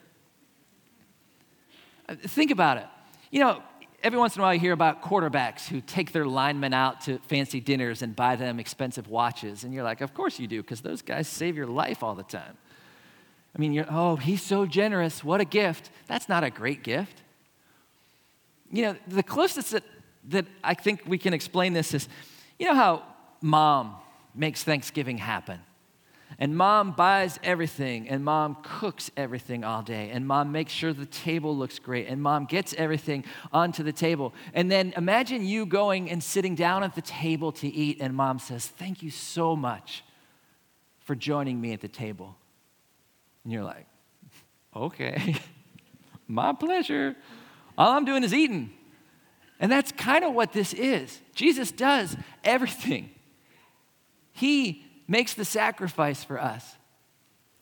Uh, 2.07 2.15
think 2.15 2.51
about 2.51 2.77
it. 2.77 2.85
You 3.31 3.41
know, 3.41 3.63
every 4.05 4.19
once 4.19 4.35
in 4.35 4.41
a 4.41 4.43
while 4.43 4.53
you 4.53 4.59
hear 4.59 4.71
about 4.71 5.01
quarterbacks 5.01 5.67
who 5.67 5.81
take 5.81 6.11
their 6.11 6.27
linemen 6.27 6.75
out 6.75 7.01
to 7.01 7.17
fancy 7.27 7.59
dinners 7.59 8.03
and 8.03 8.15
buy 8.15 8.35
them 8.35 8.59
expensive 8.59 9.07
watches. 9.07 9.63
And 9.63 9.73
you're 9.73 9.83
like, 9.83 9.99
of 9.99 10.13
course 10.13 10.39
you 10.39 10.45
do, 10.45 10.61
because 10.61 10.81
those 10.81 11.01
guys 11.01 11.27
save 11.27 11.57
your 11.57 11.65
life 11.65 12.03
all 12.03 12.13
the 12.13 12.21
time. 12.21 12.55
I 13.55 13.59
mean, 13.59 13.73
you're, 13.73 13.87
oh, 13.89 14.15
he's 14.15 14.43
so 14.43 14.67
generous. 14.67 15.23
What 15.23 15.41
a 15.41 15.45
gift. 15.45 15.89
That's 16.05 16.29
not 16.29 16.43
a 16.43 16.51
great 16.51 16.83
gift. 16.83 17.23
You 18.71 18.83
know, 18.83 18.95
the 19.07 19.23
closest 19.23 19.71
that, 19.71 19.83
that 20.29 20.45
I 20.63 20.75
think 20.75 21.01
we 21.07 21.17
can 21.17 21.33
explain 21.33 21.73
this 21.73 21.95
is 21.95 22.07
you 22.59 22.67
know 22.67 22.75
how 22.75 23.03
mom 23.41 23.95
makes 24.35 24.63
Thanksgiving 24.63 25.17
happen? 25.17 25.59
And 26.37 26.57
mom 26.57 26.91
buys 26.91 27.39
everything, 27.43 28.09
and 28.09 28.23
mom 28.23 28.57
cooks 28.61 29.09
everything 29.15 29.63
all 29.63 29.81
day, 29.81 30.09
and 30.09 30.27
mom 30.27 30.51
makes 30.51 30.73
sure 30.73 30.91
the 30.91 31.05
table 31.05 31.55
looks 31.55 31.79
great, 31.79 32.07
and 32.07 32.21
mom 32.21 32.45
gets 32.45 32.73
everything 32.73 33.23
onto 33.53 33.83
the 33.83 33.93
table. 33.93 34.33
And 34.53 34.69
then 34.69 34.93
imagine 34.97 35.45
you 35.45 35.65
going 35.65 36.09
and 36.09 36.21
sitting 36.21 36.55
down 36.55 36.83
at 36.83 36.93
the 36.93 37.01
table 37.01 37.53
to 37.53 37.67
eat, 37.67 37.99
and 38.01 38.13
mom 38.13 38.39
says, 38.39 38.67
Thank 38.67 39.01
you 39.01 39.11
so 39.11 39.55
much 39.55 40.03
for 40.99 41.15
joining 41.15 41.61
me 41.61 41.71
at 41.71 41.79
the 41.79 41.87
table. 41.87 42.35
And 43.43 43.53
you're 43.53 43.63
like, 43.63 43.87
Okay, 44.75 45.37
my 46.27 46.51
pleasure. 46.51 47.15
All 47.77 47.91
I'm 47.91 48.05
doing 48.05 48.23
is 48.23 48.33
eating. 48.33 48.71
And 49.59 49.71
that's 49.71 49.91
kind 49.93 50.25
of 50.25 50.33
what 50.33 50.51
this 50.51 50.73
is. 50.73 51.21
Jesus 51.33 51.71
does 51.71 52.17
everything. 52.43 53.09
He 54.33 54.84
makes 55.07 55.33
the 55.33 55.45
sacrifice 55.45 56.23
for 56.23 56.39
us. 56.39 56.75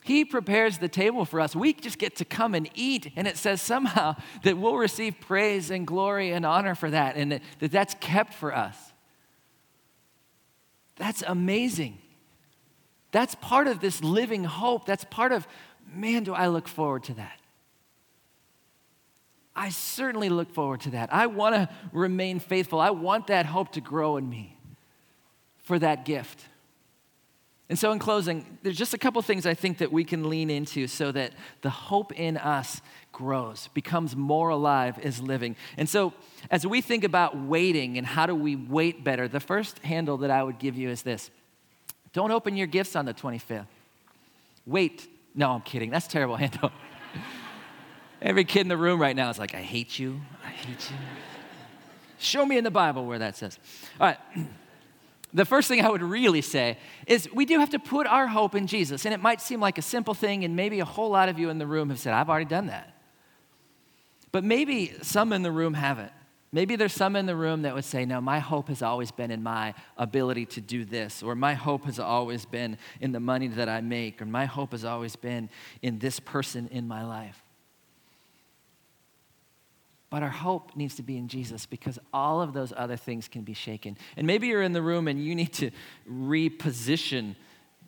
He 0.04 0.26
prepares 0.26 0.80
the 0.80 0.90
table 0.90 1.24
for 1.24 1.40
us. 1.40 1.56
We 1.56 1.74
just 1.74 1.98
get 1.98 2.18
to 2.18 2.26
come 2.26 2.56
and 2.56 2.70
eat. 2.76 3.12
And 3.16 3.26
it 3.28 3.38
says 3.38 3.62
somehow 3.62 4.16
that 4.44 4.58
we'll 4.58 4.76
receive 4.76 5.16
praise 5.20 5.72
and 5.72 5.88
glory 5.88 6.32
and 6.32 6.46
honor 6.46 6.76
for 6.76 6.90
that, 6.90 7.16
and 7.16 7.32
that, 7.32 7.42
that 7.60 7.72
that's 7.72 7.96
kept 7.96 8.34
for 8.34 8.56
us. 8.56 8.78
That's 10.98 11.24
amazing. 11.26 12.00
That's 13.12 13.36
part 13.36 13.68
of 13.68 13.80
this 13.80 14.04
living 14.04 14.44
hope. 14.44 14.86
That's 14.86 15.06
part 15.06 15.32
of, 15.32 15.48
man, 15.94 16.24
do 16.24 16.34
I 16.34 16.48
look 16.48 16.68
forward 16.68 17.04
to 17.06 17.14
that. 17.16 17.40
I 19.56 19.70
certainly 19.70 20.30
look 20.30 20.52
forward 20.54 20.82
to 20.82 20.92
that. 20.92 21.14
I 21.14 21.28
want 21.28 21.56
to 21.56 21.70
remain 21.92 22.40
faithful. 22.40 22.80
I 22.80 22.90
want 22.90 23.28
that 23.28 23.46
hope 23.46 23.74
to 23.74 23.82
grow 23.82 24.18
in 24.18 24.28
me 24.28 24.58
for 25.64 25.78
that 25.80 26.06
gift. 26.06 26.46
And 27.70 27.80
so, 27.80 27.92
in 27.92 28.00
closing, 28.00 28.58
there's 28.62 28.78
just 28.78 28.94
a 28.94 28.98
couple 28.98 29.22
things 29.22 29.46
I 29.46 29.54
think 29.54 29.78
that 29.78 29.92
we 29.92 30.04
can 30.04 30.30
lean 30.30 30.50
into 30.50 30.86
so 30.88 31.12
that 31.14 31.32
the 31.62 31.70
hope 31.70 32.12
in 32.14 32.38
us 32.38 32.82
grows, 33.12 33.70
becomes 33.74 34.16
more 34.16 34.50
alive 34.50 35.00
is 35.00 35.22
living. 35.22 35.56
And 35.78 35.88
so, 35.88 36.14
as 36.52 36.68
we 36.68 36.82
think 36.82 37.04
about 37.04 37.38
waiting 37.38 37.98
and 37.98 38.06
how 38.06 38.26
do 38.26 38.36
we 38.36 38.56
wait 38.56 39.04
better, 39.04 39.28
the 39.28 39.40
first 39.40 39.80
handle 39.80 40.18
that 40.18 40.30
I 40.30 40.44
would 40.44 40.60
give 40.60 40.78
you 40.78 40.90
is 40.90 41.04
this 41.04 41.32
don't 42.12 42.32
open 42.32 42.56
your 42.56 42.68
gifts 42.68 42.96
on 42.96 43.06
the 43.06 43.14
25th. 43.14 43.66
Wait. 44.66 45.10
No, 45.36 45.52
I'm 45.52 45.62
kidding. 45.62 45.90
That's 45.90 46.08
terrible 46.08 46.36
handle. 46.38 46.72
Every 48.22 48.46
kid 48.46 48.62
in 48.62 48.68
the 48.68 48.78
room 48.78 49.02
right 49.02 49.16
now 49.16 49.30
is 49.30 49.40
like, 49.40 49.56
I 49.56 49.62
hate 49.62 49.98
you. 50.00 50.22
I 50.46 50.50
hate 50.50 50.92
you. 50.92 50.98
Show 52.20 52.46
me 52.46 52.58
in 52.58 52.64
the 52.64 52.72
Bible 52.72 53.06
where 53.06 53.20
that 53.20 53.36
says. 53.36 53.58
All 54.00 54.08
right 54.08 54.20
the 55.34 55.46
first 55.46 55.68
thing 55.68 55.84
I 55.84 55.90
would 55.90 56.04
really 56.04 56.42
say 56.42 56.78
is 57.08 57.28
we 57.34 57.46
do 57.46 57.60
have 57.60 57.72
to 57.72 57.80
put 57.80 58.06
our 58.06 58.28
hope 58.28 58.54
in 58.54 58.68
Jesus. 58.68 59.06
And 59.06 59.14
it 59.14 59.20
might 59.20 59.42
seem 59.42 59.60
like 59.60 59.78
a 59.78 59.82
simple 59.82 60.14
thing, 60.14 60.44
and 60.44 60.56
maybe 60.56 60.80
a 60.80 60.86
whole 60.86 61.10
lot 61.10 61.30
of 61.30 61.40
you 61.40 61.50
in 61.50 61.58
the 61.58 61.68
room 61.68 61.90
have 61.90 62.00
said, 62.00 62.14
I've 62.14 62.30
already 62.30 62.46
done 62.46 62.68
that. 62.68 62.94
But 64.32 64.44
maybe 64.44 64.94
some 65.02 65.34
in 65.34 65.42
the 65.42 65.52
room 65.52 65.74
haven't. 65.74 66.12
Maybe 66.52 66.76
there's 66.76 66.94
some 66.94 67.16
in 67.16 67.26
the 67.26 67.36
room 67.36 67.64
that 67.64 67.74
would 67.74 67.84
say, 67.84 68.06
No, 68.06 68.22
my 68.22 68.38
hope 68.38 68.68
has 68.68 68.84
always 68.84 69.12
been 69.12 69.32
in 69.32 69.42
my 69.42 69.74
ability 69.98 70.46
to 70.48 70.62
do 70.62 70.86
this, 70.86 71.24
or 71.24 71.34
my 71.34 71.56
hope 71.56 71.86
has 71.86 72.00
always 72.00 72.46
been 72.46 72.78
in 73.02 73.12
the 73.12 73.20
money 73.20 73.48
that 73.48 73.68
I 73.68 73.82
make, 73.82 74.22
or 74.22 74.26
my 74.26 74.46
hope 74.46 74.72
has 74.72 74.86
always 74.86 75.16
been 75.16 75.50
in 75.82 75.98
this 75.98 76.20
person 76.20 76.68
in 76.72 76.88
my 76.88 77.04
life. 77.04 77.43
But 80.14 80.22
our 80.22 80.30
hope 80.30 80.76
needs 80.76 80.94
to 80.98 81.02
be 81.02 81.18
in 81.18 81.28
Jesus 81.28 81.66
because 81.66 81.98
all 82.14 82.40
of 82.40 82.54
those 82.54 82.72
other 82.78 82.98
things 82.98 83.28
can 83.28 83.42
be 83.42 83.56
shaken. 83.56 83.98
And 84.16 84.28
maybe 84.28 84.46
you're 84.46 84.62
in 84.62 84.72
the 84.72 84.82
room 84.84 85.08
and 85.08 85.20
you 85.20 85.34
need 85.34 85.54
to 85.54 85.72
reposition 86.08 87.34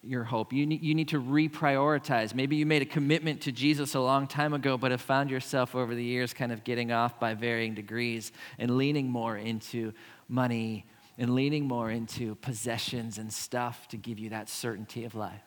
your 0.01 0.23
hope. 0.23 0.51
You 0.51 0.65
need, 0.65 0.81
you 0.81 0.95
need 0.95 1.09
to 1.09 1.21
reprioritize. 1.21 2.33
Maybe 2.33 2.55
you 2.55 2.65
made 2.65 2.81
a 2.81 2.85
commitment 2.87 3.41
to 3.41 3.51
Jesus 3.51 3.93
a 3.93 3.99
long 3.99 4.25
time 4.25 4.55
ago, 4.55 4.75
but 4.75 4.89
have 4.89 5.01
found 5.01 5.29
yourself 5.29 5.75
over 5.75 5.93
the 5.93 6.03
years 6.03 6.33
kind 6.33 6.51
of 6.51 6.63
getting 6.63 6.91
off 6.91 7.19
by 7.19 7.35
varying 7.35 7.75
degrees 7.75 8.31
and 8.57 8.75
leaning 8.75 9.07
more 9.07 9.37
into 9.37 9.93
money 10.27 10.87
and 11.19 11.35
leaning 11.35 11.67
more 11.67 11.91
into 11.91 12.33
possessions 12.37 13.19
and 13.19 13.31
stuff 13.31 13.87
to 13.89 13.97
give 13.97 14.17
you 14.17 14.31
that 14.31 14.49
certainty 14.49 15.05
of 15.05 15.13
life. 15.13 15.43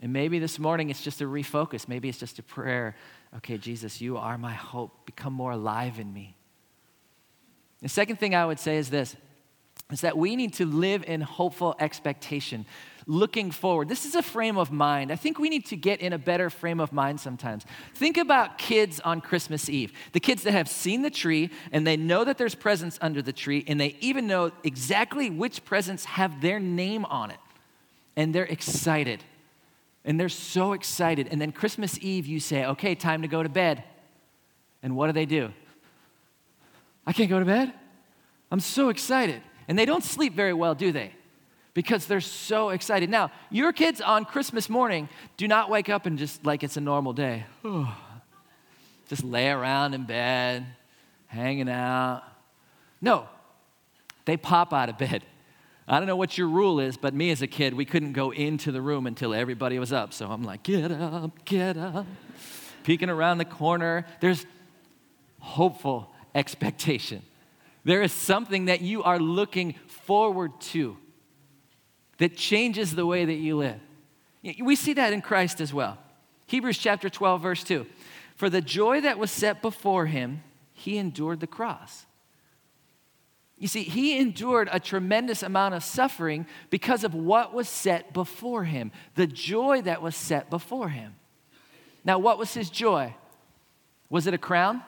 And 0.00 0.12
maybe 0.12 0.38
this 0.38 0.60
morning 0.60 0.88
it's 0.88 1.02
just 1.02 1.20
a 1.20 1.24
refocus. 1.24 1.88
Maybe 1.88 2.08
it's 2.08 2.18
just 2.18 2.38
a 2.38 2.44
prayer 2.44 2.94
okay, 3.36 3.58
Jesus, 3.58 4.00
you 4.00 4.16
are 4.16 4.38
my 4.38 4.52
hope. 4.52 5.06
Become 5.06 5.32
more 5.32 5.52
alive 5.52 5.98
in 5.98 6.12
me. 6.12 6.36
The 7.80 7.88
second 7.88 8.16
thing 8.16 8.34
I 8.34 8.46
would 8.46 8.60
say 8.60 8.76
is 8.76 8.90
this 8.90 9.16
is 9.90 10.00
that 10.00 10.16
we 10.16 10.36
need 10.36 10.54
to 10.54 10.64
live 10.64 11.04
in 11.04 11.20
hopeful 11.20 11.76
expectation, 11.78 12.64
looking 13.06 13.50
forward. 13.50 13.88
This 13.88 14.06
is 14.06 14.14
a 14.14 14.22
frame 14.22 14.56
of 14.56 14.72
mind. 14.72 15.12
I 15.12 15.16
think 15.16 15.38
we 15.38 15.50
need 15.50 15.66
to 15.66 15.76
get 15.76 16.00
in 16.00 16.14
a 16.14 16.18
better 16.18 16.48
frame 16.48 16.80
of 16.80 16.92
mind 16.92 17.20
sometimes. 17.20 17.66
Think 17.94 18.16
about 18.16 18.56
kids 18.56 19.00
on 19.00 19.20
Christmas 19.20 19.68
Eve 19.68 19.92
the 20.12 20.20
kids 20.20 20.44
that 20.44 20.52
have 20.52 20.68
seen 20.68 21.02
the 21.02 21.10
tree 21.10 21.50
and 21.72 21.86
they 21.86 21.96
know 21.96 22.24
that 22.24 22.38
there's 22.38 22.54
presents 22.54 22.98
under 23.02 23.20
the 23.20 23.32
tree, 23.32 23.64
and 23.68 23.78
they 23.78 23.96
even 24.00 24.26
know 24.26 24.50
exactly 24.64 25.28
which 25.28 25.64
presents 25.64 26.04
have 26.06 26.40
their 26.40 26.58
name 26.58 27.04
on 27.04 27.30
it. 27.30 27.38
And 28.16 28.34
they're 28.34 28.44
excited. 28.44 29.22
And 30.04 30.18
they're 30.18 30.28
so 30.28 30.72
excited. 30.72 31.28
And 31.30 31.40
then 31.40 31.52
Christmas 31.52 31.98
Eve, 32.00 32.26
you 32.26 32.40
say, 32.40 32.64
okay, 32.66 32.94
time 32.94 33.22
to 33.22 33.28
go 33.28 33.42
to 33.42 33.48
bed. 33.48 33.84
And 34.82 34.96
what 34.96 35.06
do 35.06 35.12
they 35.12 35.26
do? 35.26 35.52
I 37.06 37.12
can't 37.12 37.30
go 37.30 37.38
to 37.38 37.44
bed? 37.44 37.72
I'm 38.50 38.60
so 38.60 38.88
excited. 38.88 39.42
And 39.68 39.78
they 39.78 39.84
don't 39.84 40.04
sleep 40.04 40.34
very 40.34 40.52
well, 40.52 40.74
do 40.74 40.92
they? 40.92 41.12
Because 41.74 42.06
they're 42.06 42.20
so 42.20 42.70
excited. 42.70 43.08
Now, 43.08 43.30
your 43.50 43.72
kids 43.72 44.00
on 44.00 44.24
Christmas 44.24 44.68
morning 44.68 45.08
do 45.36 45.48
not 45.48 45.70
wake 45.70 45.88
up 45.88 46.04
and 46.04 46.18
just 46.18 46.44
like 46.44 46.62
it's 46.62 46.76
a 46.76 46.80
normal 46.80 47.12
day. 47.12 47.46
just 49.08 49.24
lay 49.24 49.48
around 49.48 49.94
in 49.94 50.04
bed, 50.04 50.66
hanging 51.26 51.68
out. 51.68 52.24
No, 53.00 53.26
they 54.24 54.36
pop 54.36 54.72
out 54.72 54.88
of 54.88 54.98
bed. 54.98 55.24
I 55.88 55.98
don't 55.98 56.06
know 56.06 56.16
what 56.16 56.38
your 56.38 56.48
rule 56.48 56.78
is, 56.78 56.96
but 56.96 57.12
me 57.12 57.30
as 57.30 57.42
a 57.42 57.46
kid, 57.46 57.74
we 57.74 57.84
couldn't 57.84 58.12
go 58.12 58.30
into 58.30 58.70
the 58.70 58.80
room 58.80 59.06
until 59.06 59.34
everybody 59.34 59.78
was 59.78 59.92
up. 59.92 60.12
So 60.12 60.26
I'm 60.30 60.44
like, 60.44 60.62
get 60.62 60.92
up, 60.92 61.44
get 61.44 61.76
up, 61.76 62.06
peeking 62.84 63.10
around 63.10 63.38
the 63.38 63.44
corner. 63.44 64.06
There's 64.20 64.46
hopeful 65.40 66.12
expectation. 66.34 67.22
There 67.84 68.02
is 68.02 68.12
something 68.12 68.66
that 68.66 68.80
you 68.80 69.02
are 69.02 69.18
looking 69.18 69.74
forward 69.88 70.60
to 70.60 70.96
that 72.18 72.36
changes 72.36 72.94
the 72.94 73.04
way 73.04 73.24
that 73.24 73.34
you 73.34 73.56
live. 73.56 73.80
We 74.60 74.76
see 74.76 74.92
that 74.94 75.12
in 75.12 75.20
Christ 75.20 75.60
as 75.60 75.74
well. 75.74 75.98
Hebrews 76.46 76.78
chapter 76.78 77.08
12, 77.08 77.42
verse 77.42 77.64
2. 77.64 77.86
For 78.36 78.48
the 78.48 78.60
joy 78.60 79.00
that 79.00 79.18
was 79.18 79.30
set 79.30 79.62
before 79.62 80.06
him, 80.06 80.42
he 80.72 80.96
endured 80.98 81.40
the 81.40 81.46
cross. 81.46 82.06
You 83.62 83.68
see, 83.68 83.84
he 83.84 84.18
endured 84.18 84.68
a 84.72 84.80
tremendous 84.80 85.44
amount 85.44 85.74
of 85.74 85.84
suffering 85.84 86.46
because 86.68 87.04
of 87.04 87.14
what 87.14 87.54
was 87.54 87.68
set 87.68 88.12
before 88.12 88.64
him, 88.64 88.90
the 89.14 89.28
joy 89.28 89.82
that 89.82 90.02
was 90.02 90.16
set 90.16 90.50
before 90.50 90.88
him. 90.88 91.14
Now, 92.04 92.18
what 92.18 92.38
was 92.38 92.52
his 92.52 92.70
joy? 92.70 93.14
Was 94.10 94.26
it 94.26 94.34
a 94.34 94.38
crown? 94.38 94.82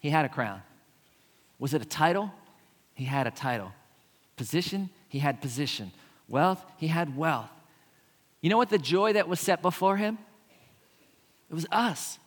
He 0.00 0.08
had 0.08 0.24
a 0.24 0.30
crown. 0.30 0.62
Was 1.58 1.74
it 1.74 1.82
a 1.82 1.84
title? 1.84 2.32
He 2.94 3.04
had 3.04 3.26
a 3.26 3.30
title. 3.30 3.72
Position? 4.38 4.88
He 5.10 5.18
had 5.18 5.42
position. 5.42 5.92
Wealth? 6.30 6.64
He 6.78 6.86
had 6.86 7.14
wealth. 7.14 7.50
You 8.40 8.48
know 8.48 8.56
what 8.56 8.70
the 8.70 8.78
joy 8.78 9.12
that 9.12 9.28
was 9.28 9.38
set 9.38 9.60
before 9.60 9.98
him? 9.98 10.16
It 11.50 11.54
was 11.54 11.66
us. 11.70 12.18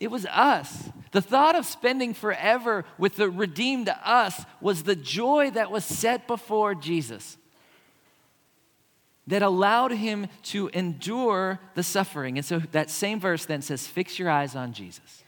It 0.00 0.10
was 0.10 0.24
us. 0.26 0.88
The 1.12 1.20
thought 1.20 1.54
of 1.54 1.66
spending 1.66 2.14
forever 2.14 2.84
with 2.98 3.16
the 3.16 3.28
redeemed 3.28 3.90
us 4.02 4.44
was 4.60 4.82
the 4.82 4.96
joy 4.96 5.50
that 5.50 5.70
was 5.70 5.84
set 5.84 6.26
before 6.26 6.74
Jesus 6.74 7.36
that 9.26 9.42
allowed 9.42 9.92
him 9.92 10.26
to 10.42 10.68
endure 10.72 11.60
the 11.74 11.82
suffering. 11.82 12.38
And 12.38 12.44
so 12.44 12.58
that 12.72 12.90
same 12.90 13.20
verse 13.20 13.44
then 13.44 13.62
says, 13.62 13.86
Fix 13.86 14.18
your 14.18 14.30
eyes 14.30 14.56
on 14.56 14.72
Jesus 14.72 15.20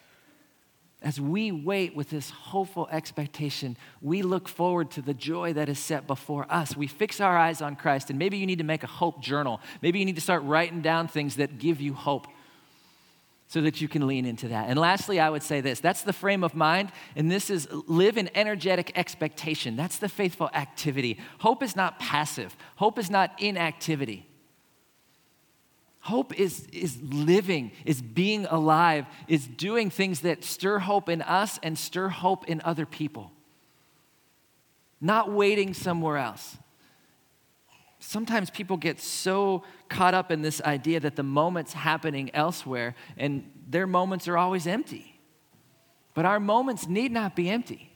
as 1.03 1.20
we 1.20 1.51
wait 1.53 1.95
with 1.97 2.11
this 2.11 2.31
hopeful 2.31 2.89
expectation, 2.91 3.77
we 4.01 4.23
look 4.23 4.49
forward 4.49 4.91
to 4.93 5.03
the 5.03 5.14
joy 5.14 5.53
that 5.53 5.68
is 5.68 5.79
set 5.79 6.07
before 6.07 6.47
us. 6.49 6.77
We 6.77 6.87
fix 6.87 7.20
our 7.20 7.37
eyes 7.37 7.61
on 7.61 7.77
Christ, 7.77 8.11
and 8.11 8.18
maybe 8.18 8.39
you 8.39 8.47
need 8.47 8.59
to 8.59 8.64
make 8.64 8.83
a 8.83 8.89
hope 8.89 9.20
journal. 9.20 9.61
Maybe 9.81 9.99
you 9.99 10.05
need 10.05 10.14
to 10.14 10.20
start 10.20 10.43
writing 10.45 10.81
down 10.81 11.09
things 11.09 11.37
that 11.37 11.59
give 11.59 11.81
you 11.81 11.95
hope 11.95 12.27
so 13.53 13.61
that 13.61 13.83
you 13.83 13.87
can 13.87 14.07
lean 14.07 14.25
into 14.25 14.49
that. 14.49 14.71
And 14.71 14.79
lastly, 14.79 15.21
I 15.21 15.29
would 15.29 15.43
say 15.43 15.61
this 15.61 15.79
that's 15.79 16.01
the 16.01 16.15
frame 16.15 16.43
of 16.43 16.55
mind, 16.55 16.91
and 17.15 17.31
this 17.31 17.51
is 17.51 17.69
live 17.71 18.17
in 18.17 18.31
energetic 18.35 18.93
expectation. 18.95 19.77
That's 19.77 19.99
the 19.99 20.09
faithful 20.09 20.49
activity. 20.55 21.19
Hope 21.41 21.63
is 21.63 21.77
not 21.77 21.99
passive, 21.99 22.57
hope 22.77 22.99
is 22.99 23.11
not 23.11 23.39
inactivity. 23.39 24.27
Hope 26.01 26.37
is, 26.41 26.67
is 26.73 27.01
living, 27.01 27.71
is 27.85 28.01
being 28.03 28.47
alive, 28.47 29.07
is 29.29 29.47
doing 29.47 29.89
things 29.89 30.21
that 30.21 30.43
stir 30.43 30.81
hope 30.81 31.09
in 31.09 31.21
us 31.23 31.61
and 31.63 31.79
stir 31.79 32.09
hope 32.09 32.49
in 32.49 32.61
other 32.65 32.87
people. 32.87 33.31
Not 35.01 35.31
waiting 35.31 35.75
somewhere 35.75 36.17
else. 36.17 36.57
Sometimes 38.05 38.51
people 38.51 38.77
get 38.77 38.99
so 38.99 39.63
caught 39.89 40.13
up 40.13 40.33
in 40.33 40.43
this 40.43 40.61
idea 40.63 40.99
that 40.99 41.15
the 41.15 41.23
moment's 41.23 41.73
happening 41.73 42.33
elsewhere 42.35 42.97
and 43.17 43.49
their 43.69 43.87
moments 43.87 44.27
are 44.27 44.37
always 44.37 44.67
empty. 44.67 45.21
But 46.13 46.25
our 46.25 46.41
moments 46.41 46.89
need 46.89 47.13
not 47.13 47.37
be 47.37 47.49
empty. 47.49 47.93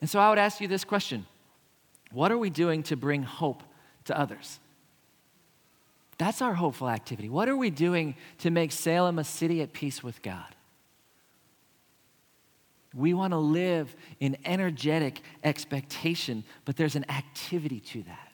And 0.00 0.08
so 0.08 0.18
I 0.18 0.30
would 0.30 0.38
ask 0.38 0.62
you 0.62 0.66
this 0.66 0.82
question 0.82 1.26
What 2.10 2.32
are 2.32 2.38
we 2.38 2.48
doing 2.48 2.82
to 2.84 2.96
bring 2.96 3.22
hope 3.22 3.62
to 4.06 4.18
others? 4.18 4.60
That's 6.16 6.40
our 6.40 6.54
hopeful 6.54 6.88
activity. 6.88 7.28
What 7.28 7.50
are 7.50 7.56
we 7.56 7.68
doing 7.68 8.16
to 8.38 8.50
make 8.50 8.72
Salem 8.72 9.18
a 9.18 9.24
city 9.24 9.60
at 9.60 9.74
peace 9.74 10.02
with 10.02 10.22
God? 10.22 10.55
We 12.96 13.12
want 13.12 13.32
to 13.32 13.38
live 13.38 13.94
in 14.20 14.38
energetic 14.44 15.20
expectation, 15.44 16.44
but 16.64 16.76
there's 16.76 16.96
an 16.96 17.04
activity 17.10 17.80
to 17.80 18.02
that. 18.04 18.32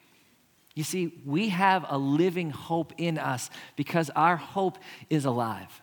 You 0.75 0.85
see, 0.85 1.21
we 1.27 1.49
have 1.49 1.85
a 1.89 1.99
living 1.99 2.51
hope 2.51 2.93
in 2.97 3.19
us 3.19 3.51
because 3.77 4.09
our 4.11 4.37
hope 4.37 4.79
is 5.11 5.25
alive. 5.25 5.83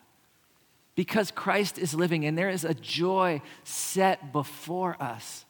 Because 0.96 1.30
Christ 1.30 1.78
is 1.78 1.94
living 1.94 2.26
and 2.26 2.38
there 2.38 2.50
is 2.50 2.64
a 2.64 2.74
joy 2.74 3.42
set 3.64 4.32
before 4.32 4.96
us. 5.02 5.46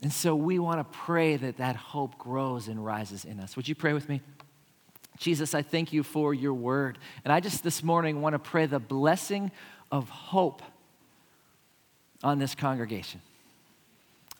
And 0.00 0.12
so 0.12 0.36
we 0.36 0.58
want 0.58 0.78
to 0.78 0.98
pray 0.98 1.36
that 1.36 1.56
that 1.56 1.74
hope 1.74 2.18
grows 2.18 2.68
and 2.68 2.84
rises 2.84 3.24
in 3.24 3.40
us. 3.40 3.56
Would 3.56 3.66
you 3.66 3.74
pray 3.74 3.94
with 3.94 4.08
me? 4.08 4.20
Jesus, 5.18 5.54
I 5.54 5.62
thank 5.62 5.92
you 5.92 6.04
for 6.04 6.32
your 6.32 6.54
word. 6.54 6.98
And 7.24 7.32
I 7.32 7.40
just 7.40 7.64
this 7.64 7.82
morning 7.82 8.20
want 8.20 8.34
to 8.34 8.38
pray 8.38 8.66
the 8.66 8.78
blessing 8.78 9.50
of 9.90 10.08
hope 10.08 10.62
on 12.22 12.38
this 12.38 12.54
congregation. 12.54 13.20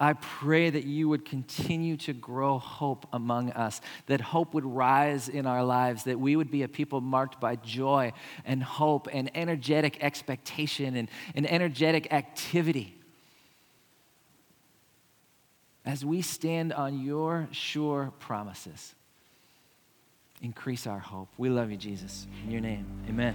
I 0.00 0.12
pray 0.12 0.70
that 0.70 0.84
you 0.84 1.08
would 1.08 1.24
continue 1.24 1.96
to 1.98 2.12
grow 2.12 2.58
hope 2.58 3.06
among 3.12 3.50
us, 3.50 3.80
that 4.06 4.20
hope 4.20 4.54
would 4.54 4.64
rise 4.64 5.28
in 5.28 5.44
our 5.44 5.64
lives, 5.64 6.04
that 6.04 6.20
we 6.20 6.36
would 6.36 6.52
be 6.52 6.62
a 6.62 6.68
people 6.68 7.00
marked 7.00 7.40
by 7.40 7.56
joy 7.56 8.12
and 8.44 8.62
hope 8.62 9.08
and 9.12 9.28
energetic 9.34 9.98
expectation 10.00 10.94
and, 10.94 11.08
and 11.34 11.50
energetic 11.50 12.12
activity. 12.12 12.94
As 15.84 16.04
we 16.04 16.22
stand 16.22 16.72
on 16.72 17.02
your 17.02 17.48
sure 17.50 18.12
promises 18.20 18.94
increase 20.42 20.86
our 20.86 20.98
hope. 21.00 21.28
We 21.36 21.48
love 21.48 21.70
you, 21.70 21.76
Jesus. 21.76 22.26
In 22.44 22.52
your 22.52 22.60
name, 22.60 22.86
amen. 23.08 23.34